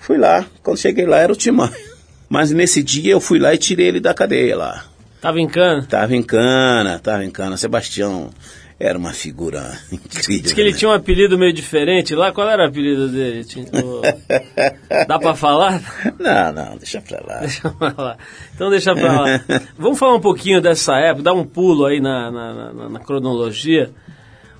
[0.00, 1.70] Fui lá, quando cheguei lá era o Timão.
[2.28, 4.84] Mas nesse dia eu fui lá e tirei ele da cadeia lá.
[5.26, 5.82] Tava em cana?
[5.88, 7.56] Tava em cana, tava em cana.
[7.56, 8.30] Sebastião
[8.78, 10.42] era uma figura incrível.
[10.44, 10.76] Diz que ele né?
[10.76, 12.30] tinha um apelido meio diferente lá.
[12.30, 13.42] Qual era o apelido dele?
[13.44, 13.66] Tinha-
[15.08, 15.82] Dá pra falar?
[16.18, 17.40] Não, não, deixa pra lá.
[17.40, 18.16] Deixa pra lá.
[18.54, 19.40] Então deixa pra lá.
[19.76, 23.90] Vamos falar um pouquinho dessa época, dar um pulo aí na, na, na- na cronologia.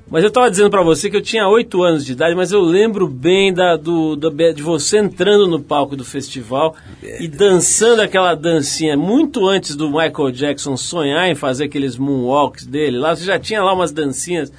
[0.09, 2.61] Mas eu estava dizendo para você que eu tinha oito anos de idade, mas eu
[2.61, 6.77] lembro bem da, do, do- de você entrando no palco do festival
[7.21, 12.99] e dançando aquela dancinha muito antes do Michael Jackson sonhar em fazer aqueles moonwalks dele
[12.99, 13.16] lá.
[13.16, 14.53] Você já tinha lá umas dancinhas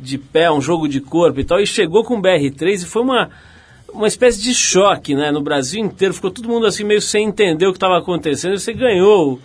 [0.00, 3.02] de pé, um jogo de corpo e tal, e chegou com o BR3 e foi
[3.02, 3.28] uma,
[3.92, 5.30] uma espécie de choque, né?
[5.30, 8.54] No Brasil inteiro, ficou todo mundo assim meio sem entender o que estava acontecendo.
[8.54, 9.38] E você ganhou.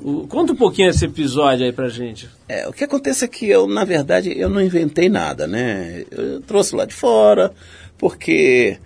[0.00, 2.28] O- conta um pouquinho esse episódio aí pra gente.
[2.48, 6.04] É, o que acontece é que eu, na verdade, eu não inventei nada, né?
[6.10, 7.52] Eu trouxe lá de fora,
[7.98, 8.78] porque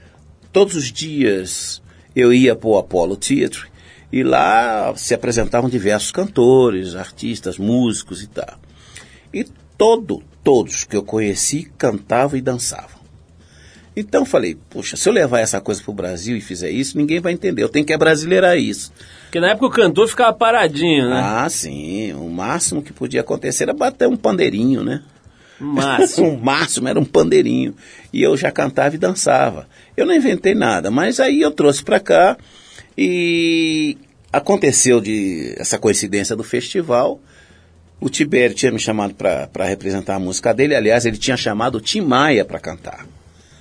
[0.53, 1.83] todos os dias
[2.15, 3.65] eu ia para o Apollo Theatre
[4.13, 8.59] e lá se apresentavam diversos cantores, artistas, músicos e tal.
[9.33, 9.45] E
[9.77, 12.97] todo, todos que eu conheci cantavam e dançavam.
[13.95, 16.99] Então eu falei, puxa, se eu levar essa coisa para o Brasil e fizer isso,
[16.99, 17.63] ninguém vai entender.
[17.63, 18.93] Eu tenho que abrasileirar isso.
[19.27, 21.21] Porque na época o cantor ficava paradinho, né?
[21.23, 22.13] Ah, sim.
[22.15, 25.03] O máximo que podia acontecer era bater um pandeirinho, né?
[25.59, 26.17] Mas.
[26.19, 27.75] o máximo era um pandeirinho.
[28.13, 29.69] E eu já cantava e dançava.
[29.97, 32.37] Eu não inventei nada, mas aí eu trouxe para cá
[32.97, 33.99] e
[34.33, 37.21] aconteceu de essa coincidência do festival.
[38.01, 40.75] O Tibério tinha me chamado para representar a música dele.
[40.75, 43.07] Aliás, ele tinha chamado o Tim Maia para cantar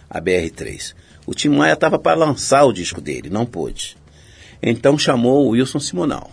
[0.10, 0.94] a BR3.
[1.26, 3.98] O Tim Maia estava para lançar o disco dele, não pôde.
[4.62, 6.32] Então chamou o Wilson Simonal.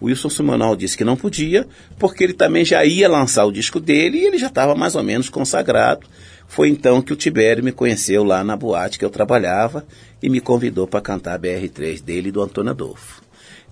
[0.00, 1.66] O Wilson Simonal disse que não podia,
[1.98, 5.02] porque ele também já ia lançar o disco dele e ele já estava mais ou
[5.02, 6.06] menos consagrado.
[6.46, 9.86] Foi então que o Tibério me conheceu lá na boate que eu trabalhava
[10.22, 13.22] e me convidou para cantar a BR3 dele e do Antônio Adolfo.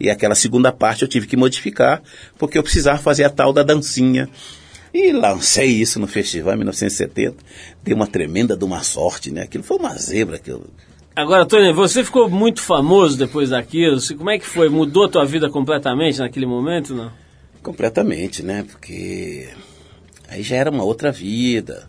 [0.00, 2.02] E aquela segunda parte eu tive que modificar,
[2.38, 4.28] porque eu precisava fazer a tal da dancinha.
[4.92, 7.36] E lancei isso no festival em 1970.
[7.82, 9.42] Deu uma tremenda de uma sorte, né?
[9.42, 10.64] Aquilo foi uma zebra que eu,
[11.16, 14.00] Agora, Tony, você ficou muito famoso depois daquilo.
[14.18, 14.68] Como é que foi?
[14.68, 17.12] Mudou a tua vida completamente naquele momento, não?
[17.62, 18.64] Completamente, né?
[18.68, 19.48] Porque
[20.28, 21.88] aí já era uma outra vida.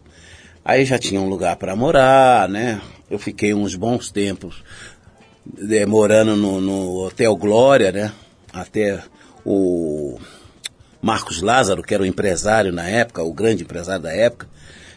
[0.63, 2.80] Aí já tinha um lugar para morar, né?
[3.09, 4.63] Eu fiquei uns bons tempos
[5.71, 8.11] eh, morando no, no Hotel Glória, né?
[8.53, 9.01] Até
[9.43, 10.19] o
[11.01, 14.47] Marcos Lázaro, que era o empresário na época, o grande empresário da época,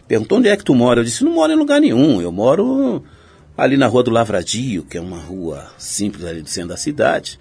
[0.06, 1.00] perguntou onde é que tu mora.
[1.00, 3.02] Eu disse, não moro em lugar nenhum, eu moro
[3.58, 7.40] ali na Rua do Lavradio, que é uma rua simples ali do centro da cidade,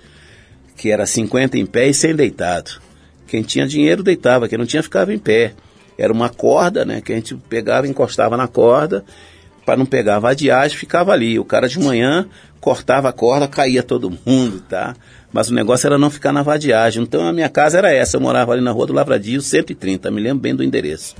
[0.75, 2.81] que era 50 em pé e 100 deitado.
[3.27, 5.53] Quem tinha dinheiro deitava, quem não tinha ficava em pé.
[5.95, 9.05] Era uma corda, né, que a gente pegava, encostava na corda
[9.63, 11.37] para não pegar vadiagem, ficava ali.
[11.37, 12.27] O cara de manhã
[12.59, 14.95] cortava a corda, caía todo mundo, tá?
[15.31, 17.03] Mas o negócio era não ficar na vadiagem.
[17.03, 20.21] Então a minha casa era essa, eu morava ali na rua do Lavradio, 130, me
[20.21, 21.15] lembro bem do endereço.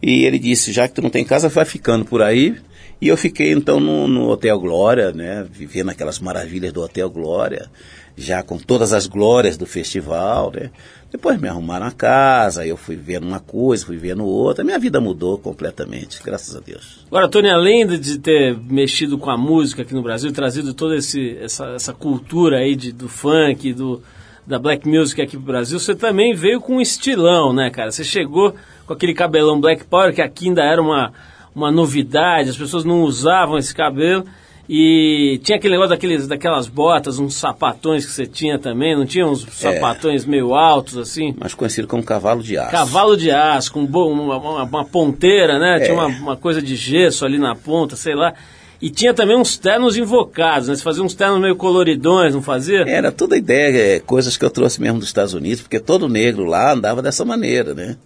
[0.00, 2.56] E ele disse, já que tu não tem casa, vai ficando por aí.
[3.00, 5.46] E eu fiquei então no, no Hotel Glória, né?
[5.50, 7.70] Vivendo aquelas maravilhas do Hotel Glória,
[8.16, 10.70] já com todas as glórias do festival, né?
[11.10, 14.62] Depois me arrumaram a casa, eu fui vendo uma coisa, fui vendo outra.
[14.62, 17.06] Minha vida mudou completamente, graças a Deus.
[17.06, 21.64] Agora, Tony, além de ter mexido com a música aqui no Brasil, trazido toda essa,
[21.74, 24.02] essa cultura aí de, do funk, do,
[24.46, 27.90] da black music aqui pro Brasil, você também veio com um estilão, né, cara?
[27.90, 28.54] Você chegou
[28.86, 31.12] com aquele cabelão black power, que aqui ainda era uma,
[31.58, 34.24] uma novidade, as pessoas não usavam esse cabelo.
[34.70, 39.26] E tinha aquele negócio daqueles, daquelas botas, uns sapatões que você tinha também, não tinha
[39.26, 41.34] uns sapatões meio altos assim?
[41.38, 42.70] Mas conhecido como cavalo de aço.
[42.70, 45.76] Cavalo de aço, com uma, uma- uma ponteira, né?
[45.76, 45.80] É.
[45.80, 48.34] Tinha uma, uma coisa de gesso ali na ponta, sei lá.
[48.80, 50.76] E tinha também uns ternos invocados, né?
[50.76, 52.82] Você fazia uns ternos meio coloridões, não fazia?
[52.86, 56.10] Era toda a ideia, é, coisas que eu trouxe mesmo dos Estados Unidos, porque todo
[56.10, 57.96] negro lá andava dessa maneira, né?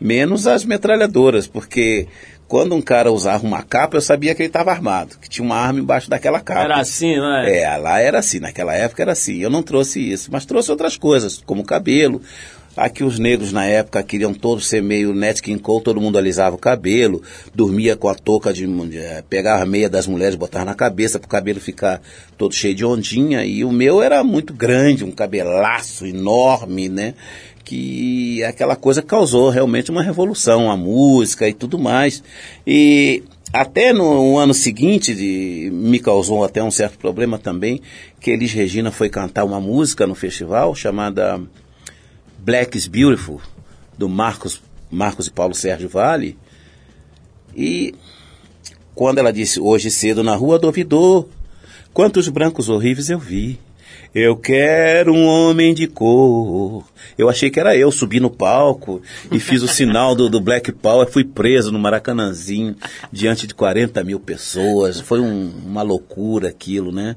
[0.00, 2.06] Menos as metralhadoras, porque
[2.48, 5.56] quando um cara usava uma capa, eu sabia que ele estava armado, que tinha uma
[5.56, 6.62] arma embaixo daquela capa.
[6.62, 7.60] Era assim, não é?
[7.60, 9.36] É, lá era assim, naquela época era assim.
[9.36, 12.22] Eu não trouxe isso, mas trouxe outras coisas, como cabelo.
[12.74, 16.54] Aqui os negros na época queriam todos ser meio Nat King Cole, todo mundo alisava
[16.54, 17.20] o cabelo,
[17.52, 21.18] dormia com a touca de, de eh, pegava a meia das mulheres, botava na cabeça
[21.18, 22.00] para o cabelo ficar
[22.36, 27.14] todo cheio de ondinha, e o meu era muito grande, um cabelaço enorme, né?
[27.68, 32.22] Que aquela coisa causou realmente uma revolução, a música e tudo mais.
[32.66, 37.82] E até no ano seguinte de, me causou até um certo problema também,
[38.20, 41.38] que Elis Regina foi cantar uma música no festival chamada
[42.38, 43.38] Black is Beautiful,
[43.98, 46.38] do Marcos, Marcos e Paulo Sérgio Vale.
[47.54, 47.94] E
[48.94, 51.28] quando ela disse, hoje cedo na rua do ouvidor,
[51.92, 53.58] quantos brancos horríveis eu vi.
[54.20, 56.84] Eu quero um homem de cor.
[57.16, 59.00] Eu achei que era eu, subi no palco
[59.30, 61.06] e fiz o sinal do, do Black Power.
[61.08, 62.74] Fui preso no Maracanãzinho,
[63.12, 65.00] diante de 40 mil pessoas.
[65.00, 67.14] Foi um- uma loucura aquilo, né?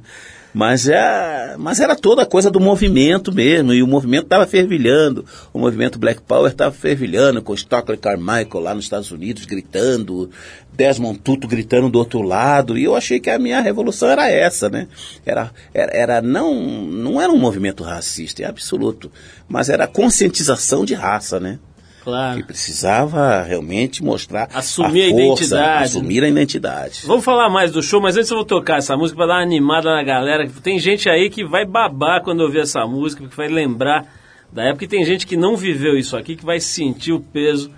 [0.53, 5.25] Mas, é, mas era toda a coisa do movimento mesmo, e o movimento estava fervilhando.
[5.53, 10.29] O movimento Black Power estava fervilhando, com Stockley Carmichael lá nos Estados Unidos gritando,
[10.73, 14.69] Desmond Tutu gritando do outro lado, e eu achei que a minha revolução era essa,
[14.69, 14.87] né?
[15.25, 19.11] Era, era, era não, não era um movimento racista, é absoluto,
[19.47, 21.59] mas era conscientização de raça, né?
[22.03, 22.37] Claro.
[22.37, 27.01] Que precisava realmente mostrar Assumir a força, identidade, assumir a identidade.
[27.05, 29.43] Vamos falar mais do show, mas antes eu vou tocar essa música para dar uma
[29.43, 30.49] animada na galera.
[30.63, 34.05] Tem gente aí que vai babar quando ouvir essa música, que vai lembrar
[34.51, 34.85] da época.
[34.85, 37.71] E tem gente que não viveu isso aqui, que vai sentir o peso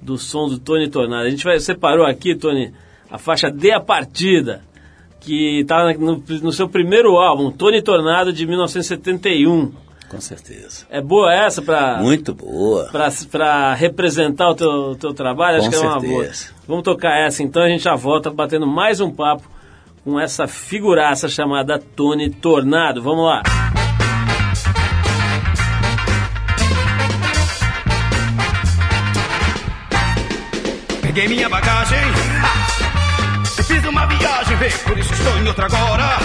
[0.00, 1.26] do som do Tony Tornado.
[1.26, 2.72] A gente vai, separou aqui, Tony,
[3.08, 4.62] a faixa Dê a Partida,
[5.20, 9.72] que está no, no seu primeiro álbum, Tony Tornado, de 1971.
[10.08, 10.86] Com certeza.
[10.88, 12.88] É boa essa para Muito boa.
[13.30, 16.22] para representar o teu, teu trabalho, acho Com que é uma boa.
[16.24, 16.46] certeza.
[16.66, 19.42] Vamos tocar essa então, a gente já volta batendo mais um papo
[20.04, 23.02] com essa figuraça chamada Tony Tornado.
[23.02, 23.42] Vamos lá.
[31.02, 31.98] Peguei minha bagagem
[33.58, 36.18] e fiz uma viagem, vê, por isso estou em outra agora.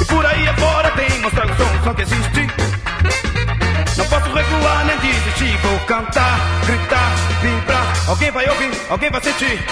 [0.00, 2.23] E por aí afora tem mostrar o som, só que existe.
[5.62, 8.08] Vou cantar, gritar, vibrar.
[8.08, 9.64] Alguém vai ouvir, alguém vai sentir.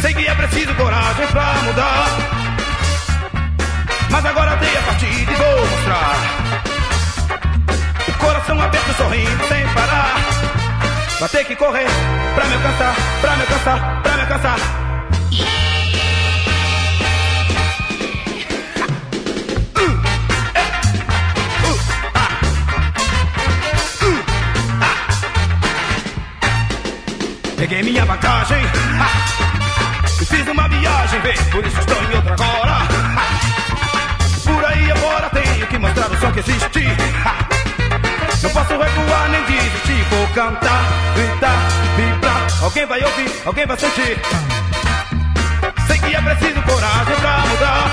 [0.00, 2.06] Sei que é preciso coragem pra mudar.
[4.10, 6.16] Mas agora dei a partida e vou mostrar.
[8.08, 10.14] O coração aberto, sorrindo sem parar.
[11.20, 11.86] Vai ter que correr
[12.34, 15.67] pra me alcançar, pra me alcançar, pra me alcançar.
[27.58, 28.62] Peguei minha bagagem
[30.28, 32.78] fiz uma viagem, vê, por isso estou em outra agora.
[34.44, 36.84] Por aí agora tenho que mostrar o som que existe.
[38.42, 40.04] Não posso recuar nem desistir.
[40.10, 40.84] Vou cantar,
[41.14, 41.58] gritar,
[41.96, 42.46] vibrar.
[42.62, 44.20] Alguém vai ouvir, alguém vai sentir.
[45.86, 47.92] Sei que é preciso coragem pra mudar.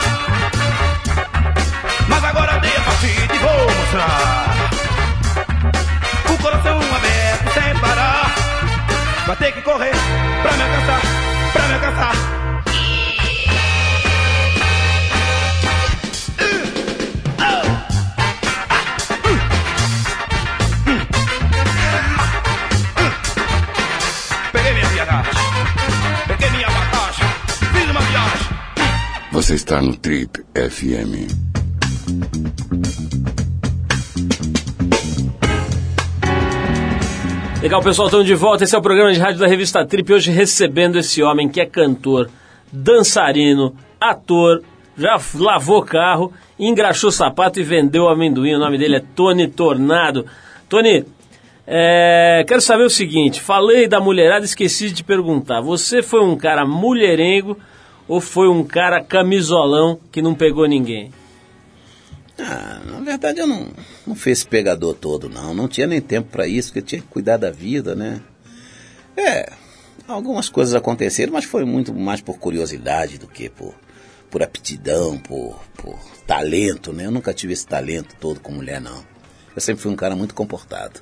[2.08, 4.46] Mas agora dei a partida e vou mostrar.
[6.30, 8.45] O coração aberto sem parar.
[9.28, 9.92] Vai ter que correr
[10.44, 11.02] pra me alcançar,
[11.52, 12.14] pra me alcançar.
[24.52, 25.32] Peguei minha viagem,
[26.28, 27.26] peguei minha batata,
[27.74, 28.48] fiz uma viagem.
[29.32, 31.55] Você está no Trip FM.
[37.66, 38.64] Legal, pessoal, estamos de volta.
[38.64, 40.14] Esse é o programa de rádio da revista Trip.
[40.14, 42.30] Hoje recebendo esse homem que é cantor,
[42.72, 44.62] dançarino, ator,
[44.96, 48.54] já lavou carro, engraxou sapato e vendeu amendoim.
[48.54, 50.28] O nome dele é Tony Tornado.
[50.70, 51.06] Tony,
[51.66, 55.60] é, quero saber o seguinte: falei da mulherada, esqueci de perguntar.
[55.62, 57.58] Você foi um cara mulherengo
[58.08, 61.10] ou foi um cara camisolão que não pegou ninguém?
[62.40, 63.70] Ah, na verdade eu não,
[64.06, 65.54] não fui esse pegador todo, não.
[65.54, 68.22] Não tinha nem tempo para isso, porque tinha que cuidar da vida, né?
[69.16, 69.54] É,
[70.08, 73.74] algumas coisas aconteceram, mas foi muito mais por curiosidade do que por,
[74.30, 77.06] por aptidão, por, por talento, né?
[77.06, 79.04] Eu nunca tive esse talento todo com mulher, não.
[79.56, 81.00] Eu sempre fui um cara muito comportado.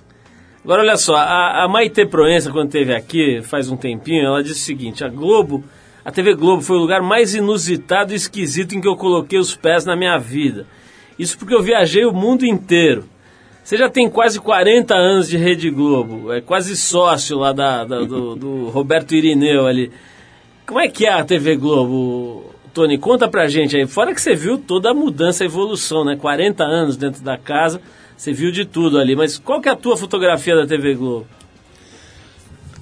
[0.63, 4.61] Agora olha só, a, a Maite Proença, quando esteve aqui faz um tempinho, ela disse
[4.61, 5.63] o seguinte: a Globo,
[6.05, 9.55] a TV Globo foi o lugar mais inusitado e esquisito em que eu coloquei os
[9.55, 10.65] pés na minha vida.
[11.18, 13.05] Isso porque eu viajei o mundo inteiro.
[13.64, 18.01] Você já tem quase 40 anos de Rede Globo, é quase sócio lá da, da-
[18.03, 19.91] do, do Roberto Irineu ali.
[20.68, 22.97] Como é que é a TV Globo, Tony?
[22.97, 23.86] Conta pra gente aí.
[23.88, 26.16] Fora que você viu toda a mudança, a evolução, né?
[26.18, 27.80] 40 anos dentro da casa,
[28.18, 29.16] você viu de tudo ali.
[29.16, 31.28] Mas qual que é a tua fotografia da TV Globo?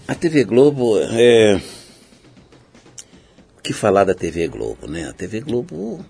[0.08, 1.62] A TV Globo é.
[3.58, 5.08] O que falar da TV Globo, né?
[5.10, 6.04] A TV Globo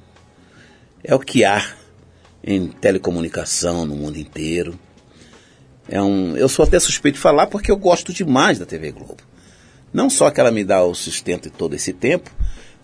[1.03, 1.61] é o que há
[2.43, 4.79] em telecomunicação no mundo inteiro.
[5.87, 9.17] É um, eu sou até suspeito de falar porque eu gosto demais da TV Globo.
[9.93, 12.31] Não só que ela me dá o sustento de todo esse tempo,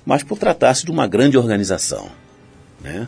[0.06, 2.10] mas por tratar-se de uma grande organização.
[2.82, 3.08] Né?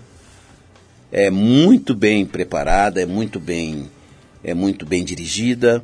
[1.12, 3.90] É muito bem preparada, é muito bem,
[4.44, 5.84] é muito bem dirigida.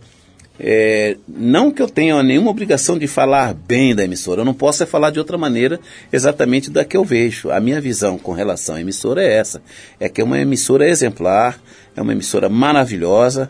[0.58, 4.84] É, não que eu tenha nenhuma obrigação de falar bem da emissora, eu não posso
[4.84, 5.80] é falar de outra maneira
[6.14, 7.52] exatamente da que eu vejo.
[7.52, 9.62] A minha visão com relação à emissora é essa:
[10.00, 11.60] é que é uma emissora exemplar,
[11.96, 13.50] é uma emissora maravilhosa.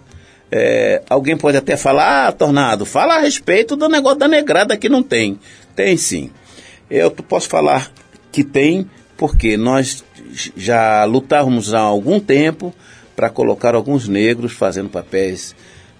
[0.51, 4.89] É, alguém pode até falar, ah, Tornado, fala a respeito do negócio da negrada que
[4.89, 5.39] não tem.
[5.75, 6.31] Tem sim.
[6.89, 7.91] Eu posso falar
[8.31, 10.03] que tem, porque nós
[10.55, 12.73] já lutávamos há algum tempo
[13.15, 15.55] para colocar alguns negros fazendo papéis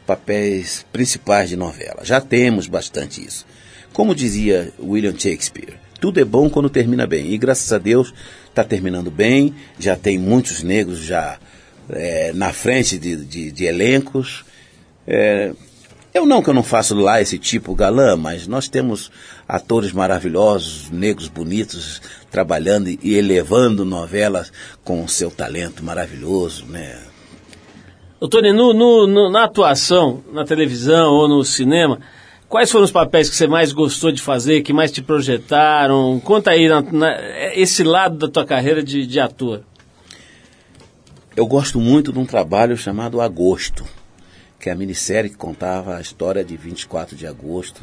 [0.05, 2.03] papéis principais de novela.
[2.03, 3.45] Já temos bastante isso.
[3.93, 7.33] Como dizia William Shakespeare, tudo é bom quando termina bem.
[7.33, 8.13] E graças a Deus
[8.49, 9.53] está terminando bem.
[9.79, 11.39] Já tem muitos negros já
[11.89, 14.45] é, na frente de, de, de elencos.
[15.07, 15.53] É,
[16.13, 19.11] eu não que eu não faço lá esse tipo galã, mas nós temos
[19.47, 22.01] atores maravilhosos, negros bonitos,
[22.31, 24.51] trabalhando e elevando novelas
[24.83, 26.97] com o seu talento maravilhoso, né?
[28.29, 31.99] Tony, no, no- no- na atuação, na televisão ou no cinema,
[32.47, 36.19] quais foram os papéis que você mais gostou de fazer, que mais te projetaram?
[36.21, 37.17] Conta aí na- na-
[37.53, 39.61] esse lado da tua carreira de, de ator.
[41.35, 43.83] Eu gosto muito de um trabalho chamado Agosto,
[44.59, 47.81] que é a minissérie que contava a história de 24 de agosto,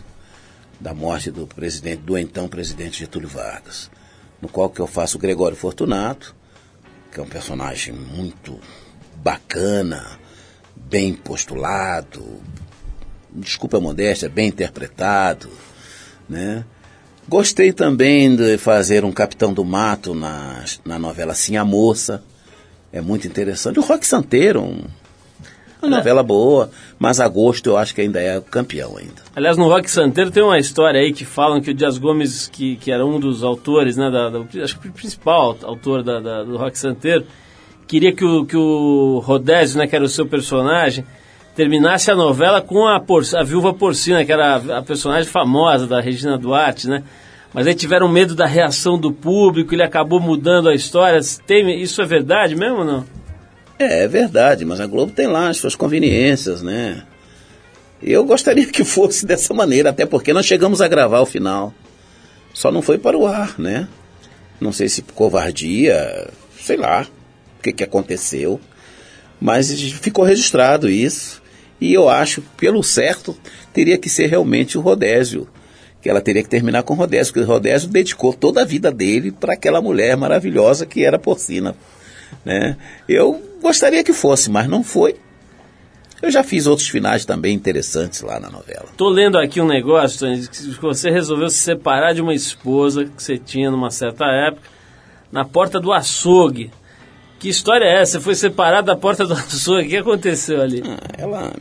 [0.80, 3.90] da morte do presidente, do então presidente Getúlio Vargas,
[4.40, 6.34] no qual que eu faço o Gregório Fortunato,
[7.12, 8.58] que é um personagem muito
[9.16, 10.18] bacana,
[10.92, 12.22] bem postulado,
[13.34, 15.48] desculpa a modéstia, bem interpretado,
[16.28, 16.66] né?
[17.26, 22.22] Gostei também de fazer um Capitão do Mato na, na novela Sim a Moça,
[22.92, 23.78] é muito interessante.
[23.78, 24.84] O Rock Santeiro, um-
[25.80, 29.22] uma novela boa, mas Agosto eu acho que ainda é campeão ainda.
[29.34, 32.76] Aliás, no Rock Santeiro tem uma história aí que falam que o Dias Gomes, que,
[32.76, 36.42] que era um dos autores, né, da, da- acho que o principal autor da, da-
[36.44, 37.24] do Rock Santeiro,
[37.86, 41.04] queria que o, que o Rodésio, né, que era o seu personagem,
[41.54, 45.86] terminasse a novela com a, por, a viúva porcina, que era a, a personagem famosa
[45.86, 47.02] da Regina Duarte, né?
[47.52, 51.20] Mas aí tiveram medo da reação do público, ele acabou mudando a história.
[51.46, 53.04] Tem, isso é verdade mesmo ou não?
[53.78, 57.02] É, é verdade, mas a Globo tem lá as suas conveniências, né?
[58.02, 61.74] Eu gostaria que fosse dessa maneira, até porque nós chegamos a gravar o final.
[62.54, 63.86] Só não foi para o ar, né?
[64.58, 67.06] Não sei se por covardia, sei lá
[67.62, 68.60] o que, que aconteceu.
[69.40, 71.40] Mas ficou registrado isso.
[71.80, 73.36] E eu acho, pelo certo,
[73.72, 75.48] teria que ser realmente o Rodésio.
[76.00, 78.90] Que ela teria que terminar com o Rodésio, porque o Rodésio dedicou toda a vida
[78.90, 81.76] dele para aquela mulher maravilhosa que era porcina.
[82.44, 82.76] Né?
[83.08, 85.16] Eu gostaria que fosse, mas não foi.
[86.20, 88.86] Eu já fiz outros finais também interessantes lá na novela.
[88.96, 93.20] Tô lendo aqui um negócio, Tony, que você resolveu se separar de uma esposa que
[93.20, 94.62] você tinha numa certa época,
[95.32, 96.70] na porta do açougue.
[97.42, 98.12] Que história é essa?
[98.12, 99.86] Você foi separado da porta do açougue?
[99.86, 100.80] O que aconteceu ali?
[100.86, 101.52] Ah, ela,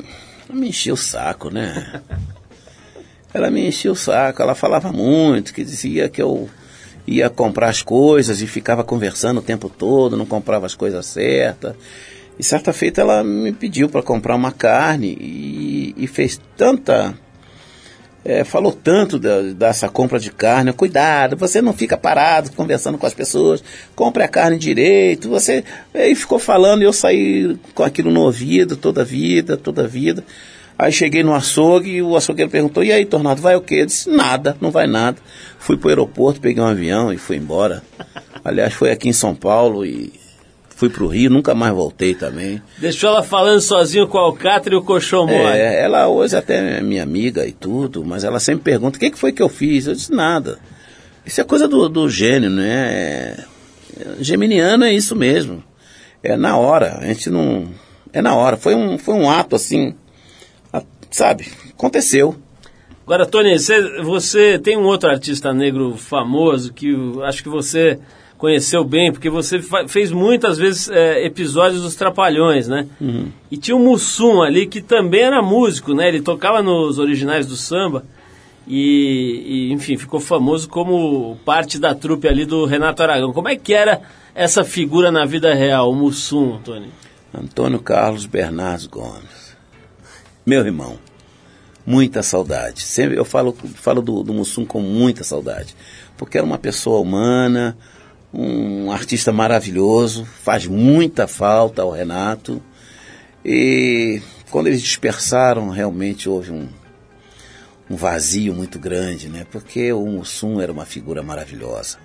[0.47, 2.01] ela me encheu o saco, né?
[3.33, 6.47] ela me encheu o saco, ela falava muito, que dizia que eu,
[7.07, 11.75] ia comprar as coisas e ficava conversando o tempo todo, não comprava as coisas certas.
[12.37, 17.13] E certa feita ela me pediu para comprar uma carne e, e fez tanta.
[18.23, 23.05] É, falou tanto da- dessa compra de carne, cuidado, você não fica parado conversando com
[23.05, 23.63] as pessoas,
[23.95, 25.63] compre a carne direito, você.
[25.93, 29.87] E ficou falando e eu saí com aquilo no ouvido toda a vida, toda a
[29.87, 30.23] vida.
[30.77, 33.75] Aí cheguei no açougue e o açougueiro perguntou, e aí, Tornado, vai o quê?
[33.81, 35.17] Eu disse, nada, não vai nada.
[35.59, 37.83] Fui pro aeroporto, peguei um avião e fui embora.
[38.43, 40.11] Aliás, foi aqui em São Paulo e
[40.81, 42.59] fui pro Rio, nunca mais voltei também.
[42.79, 45.55] Deixou ela falando sozinho com a alcatra e o colchão mole.
[45.55, 49.11] É, ela hoje até é minha amiga e tudo, mas ela sempre pergunta, o que,
[49.11, 49.85] que foi que eu fiz?
[49.85, 50.57] Eu disse, nada.
[51.23, 52.65] Isso é coisa do, do gênio, né?
[52.65, 53.45] É-
[54.19, 55.63] Geminiano é isso mesmo.
[56.23, 57.67] É na hora, a gente não...
[58.11, 59.93] É na hora, foi um, foi um ato assim,
[61.11, 61.47] sabe?
[61.69, 62.35] Aconteceu.
[63.05, 66.91] Agora, Tony, você, você tem um outro artista negro famoso que
[67.23, 67.99] acho que você
[68.41, 72.87] conheceu bem, porque você fez muitas vezes é, episódios dos Trapalhões, né?
[73.51, 76.07] E tinha o Mussum ali, que também era músico, né?
[76.07, 78.03] Ele tocava nos originais do samba
[78.67, 83.31] e, e, enfim, ficou famoso como parte da trupe ali do Renato Aragão.
[83.31, 84.01] Como é que era
[84.33, 86.89] essa figura na vida real, o Mussum, Tony?
[87.31, 89.55] Antônio Carlos Bernardes Gomes.
[90.43, 90.97] Meu irmão,
[91.85, 92.81] muita saudade.
[92.81, 95.75] Sempre eu falo, falo do, do Mussum com muita saudade.
[96.17, 97.77] Porque era uma pessoa humana,
[98.33, 102.61] um artista maravilhoso, faz muita falta ao Renato.
[103.43, 106.67] E quando eles dispersaram, realmente houve um,
[107.89, 109.45] um vazio muito grande, né?
[109.51, 111.97] Porque o Mussum era uma figura maravilhosa.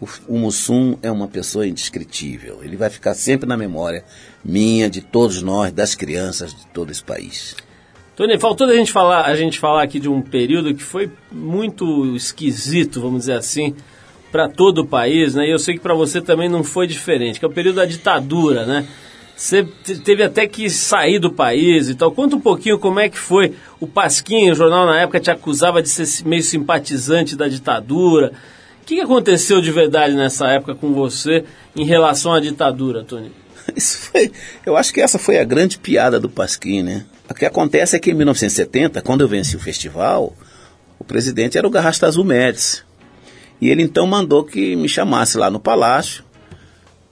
[0.00, 2.60] O, o Mussum é uma pessoa indescritível.
[2.62, 4.04] Ele vai ficar sempre na memória
[4.44, 7.56] minha, de todos nós, das crianças de todo esse país.
[8.16, 12.14] Tony, faltou a gente falar, a gente falar aqui de um período que foi muito
[12.14, 13.74] esquisito, vamos dizer assim,
[14.32, 15.46] para todo o país, né?
[15.46, 17.84] E eu sei que para você também não foi diferente, que é o período da
[17.84, 18.86] ditadura, né?
[19.36, 22.10] Você te- teve até que sair do país e tal.
[22.12, 23.54] Conta um pouquinho como é que foi.
[23.80, 28.32] O Pasquim, o jornal na época te acusava de ser meio simpatizante da ditadura.
[28.82, 31.44] O que que aconteceu de verdade nessa época com você
[31.76, 33.32] em relação à ditadura, Tony?
[33.76, 34.32] Isso foi,
[34.64, 37.04] eu acho que essa foi a grande piada do Pasquim, né?
[37.28, 40.34] O que acontece é que em 1970, quando eu venci o festival,
[40.98, 42.82] o presidente era o Garrasta Azul Médici.
[43.62, 46.24] E ele então mandou que me chamasse lá no palácio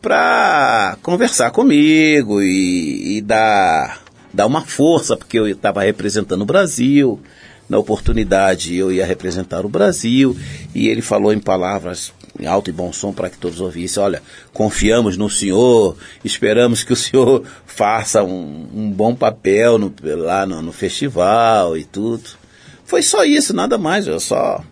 [0.03, 4.03] para conversar comigo e, e dar,
[4.35, 7.21] dar uma força, porque eu estava representando o Brasil.
[7.69, 10.37] Na oportunidade eu ia representar o Brasil
[10.75, 14.03] e ele falou em palavras em alto e bom som para que todos ouvissem.
[14.03, 14.21] Olha,
[14.53, 20.61] confiamos no senhor, esperamos que o senhor faça um, um bom papel no- lá no,
[20.61, 22.25] no festival e tudo.
[22.85, 24.09] Foi só isso, nada mais.
[24.09, 24.65] Eu só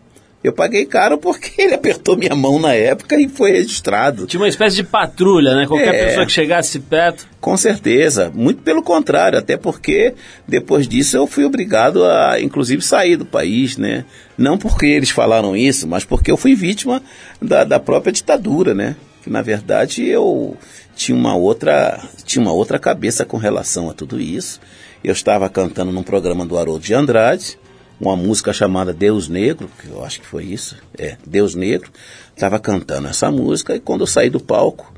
[0.43, 4.27] eu paguei caro porque ele apertou minha mão na época e foi registrado.
[4.27, 5.67] Tinha uma espécie de patrulha, né?
[5.67, 6.07] Qualquer É.
[6.07, 7.27] pessoa que chegasse perto.
[7.41, 10.15] Com certeza, muito pelo contrário, até porque
[10.47, 14.05] depois disso eu fui obrigado a, inclusive, sair do país, né?
[14.37, 17.03] Não porque eles falaram isso, mas porque eu fui vítima
[17.43, 18.95] da, da própria ditadura, né?
[19.23, 20.57] Que na verdade eu
[20.95, 24.61] tinha uma outra, tinha uma outra cabeça com relação a tudo isso.
[25.03, 27.59] Eu estava cantando num programa do Haroldo de Andrade,
[28.01, 31.91] uma música chamada Deus Negro, que eu acho que foi isso, é, Deus Negro.
[32.35, 34.93] Estava cantando essa música e quando eu saí do palco,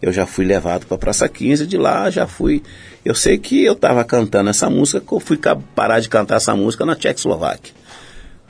[0.00, 2.62] eu já fui levado para a Praça 15, de lá já fui.
[3.04, 5.38] Eu sei que eu estava cantando essa música, que eu fui
[5.74, 7.74] parar de cantar essa música na Tchecoslováquia.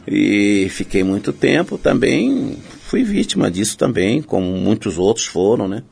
[0.06, 5.82] E fiquei muito tempo também, fui vítima disso também, como muitos outros foram, né?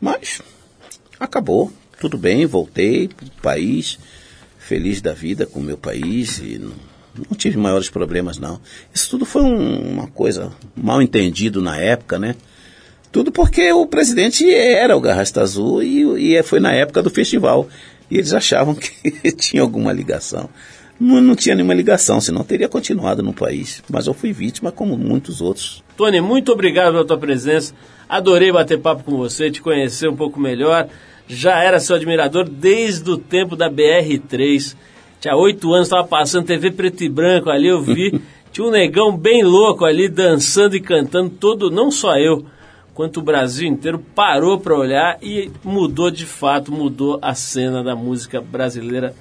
[0.00, 0.40] Mas
[1.18, 3.98] acabou, tudo bem, voltei para o país,
[4.58, 6.60] feliz da vida com o meu país e
[7.16, 8.60] não, tive maiores problemas não.
[8.94, 12.34] Isso tudo foi um- uma coisa mal entendido na época, né?
[13.10, 17.68] Tudo porque o presidente era o Garrasta Azul e, e foi na época do festival.
[18.10, 20.48] E eles achavam que tinha alguma ligação.
[20.98, 23.82] Não, não tinha nenhuma ligação, senão teria continuado no país.
[23.90, 25.82] Mas eu fui vítima como muitos outros.
[25.96, 27.74] Tony, muito obrigado pela tua presença.
[28.08, 30.88] Adorei bater papo com você, te conhecer um pouco melhor.
[31.28, 34.74] Já era seu admirador desde o tempo da BR-3.
[35.22, 38.20] Tinha oito anos, estava passando TV preto e branco ali, eu vi.
[38.50, 42.44] Tinha um negão bem louco ali, dançando e cantando, todo, não só eu,
[42.92, 47.94] quanto o Brasil inteiro parou para olhar e mudou de fato, mudou a cena da
[47.94, 49.14] música brasileira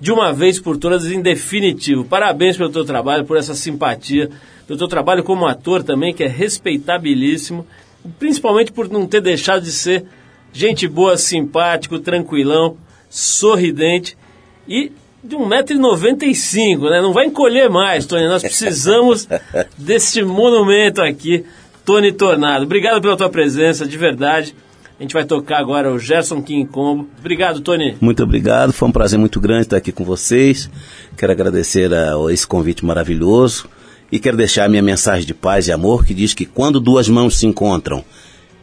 [0.00, 2.04] de uma vez por todas, em definitivo.
[2.04, 4.30] Parabéns pelo teu trabalho, por essa simpatia,
[4.64, 7.66] pelo teu trabalho como ator também, que é respeitabilíssimo,
[8.16, 10.04] principalmente por não ter deixado de ser
[10.52, 12.76] gente boa, simpático, tranquilão,
[13.10, 14.16] sorridente
[14.68, 17.00] e de 1,95m, né?
[17.00, 19.28] Não vai encolher mais, Tony, nós precisamos
[19.78, 21.44] desse monumento aqui
[21.84, 22.64] Tony Tornado.
[22.64, 24.54] Obrigado pela tua presença, de verdade.
[24.98, 27.08] A gente vai tocar agora o Gerson King Combo.
[27.18, 27.96] Obrigado, Tony.
[28.00, 30.70] Muito obrigado, foi um prazer muito grande estar aqui com vocês.
[31.16, 33.68] Quero agradecer a, a esse convite maravilhoso
[34.10, 37.08] e quero deixar a minha mensagem de paz e amor que diz que quando duas
[37.08, 38.04] mãos se encontram,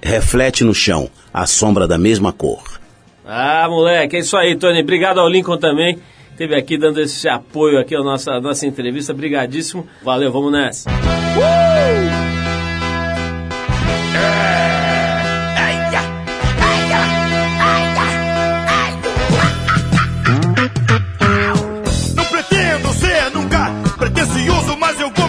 [0.02, 2.80] reflete no chão a sombra da mesma cor.
[3.26, 4.82] Ah, moleque, é isso aí, Tony.
[4.82, 6.00] Obrigado ao Lincoln também.
[6.40, 9.14] Esteve aqui dando esse apoio aqui à nossa, nossa entrevista.
[9.14, 9.86] Brigadíssimo.
[10.02, 10.90] Valeu, vamos nessa.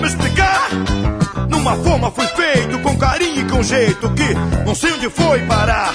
[0.07, 0.71] Explicar.
[1.51, 4.35] Numa forma fui feito com carinho e com jeito que
[4.65, 5.93] não sei onde foi parar.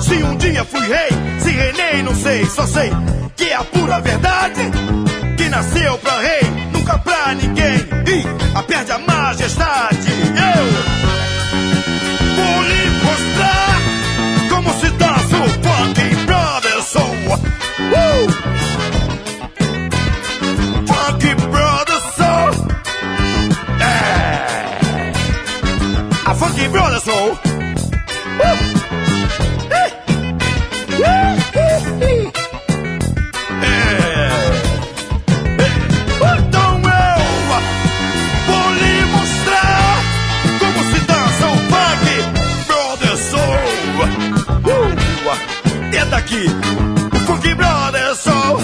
[0.00, 1.08] Se um dia fui rei,
[1.38, 2.90] se reinei, não sei, só sei
[3.56, 4.70] a pura verdade.
[5.36, 6.42] Que nasceu pra rei,
[6.72, 7.78] nunca pra ninguém.
[8.06, 8.24] E
[8.56, 10.08] a perde a majestade.
[10.08, 10.66] Eu
[12.36, 13.80] vou lhe mostrar
[14.50, 17.16] como se dança o Funky Brothers Soul.
[17.92, 18.26] Uh!
[20.86, 22.68] Funky Brothers Soul.
[23.80, 25.12] É.
[26.26, 27.04] A Funky Brothers
[46.26, 46.46] Daqui,
[47.14, 48.58] o Funky Brothers Soul.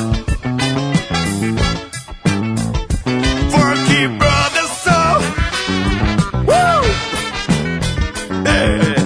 [3.52, 5.22] Funky Brothers Soul.
[6.48, 6.82] Uh!
[8.48, 8.96] É.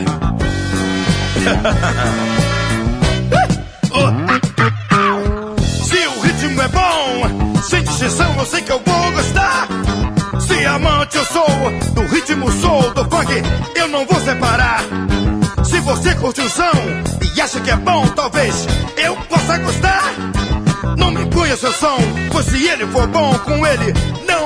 [5.84, 9.68] Se o ritmo é bom, sem distinção eu sei que eu vou gostar.
[10.40, 11.46] Se amante eu sou,
[11.92, 13.42] do ritmo sou, do funk
[13.74, 14.80] eu não vou separar.
[15.62, 18.66] Se você curte o som e acha que é bom, talvez
[18.96, 20.14] eu possa gostar.
[20.96, 21.98] Não me imponha seu som,
[22.32, 23.92] pois se ele for bom com ele,
[24.26, 24.45] não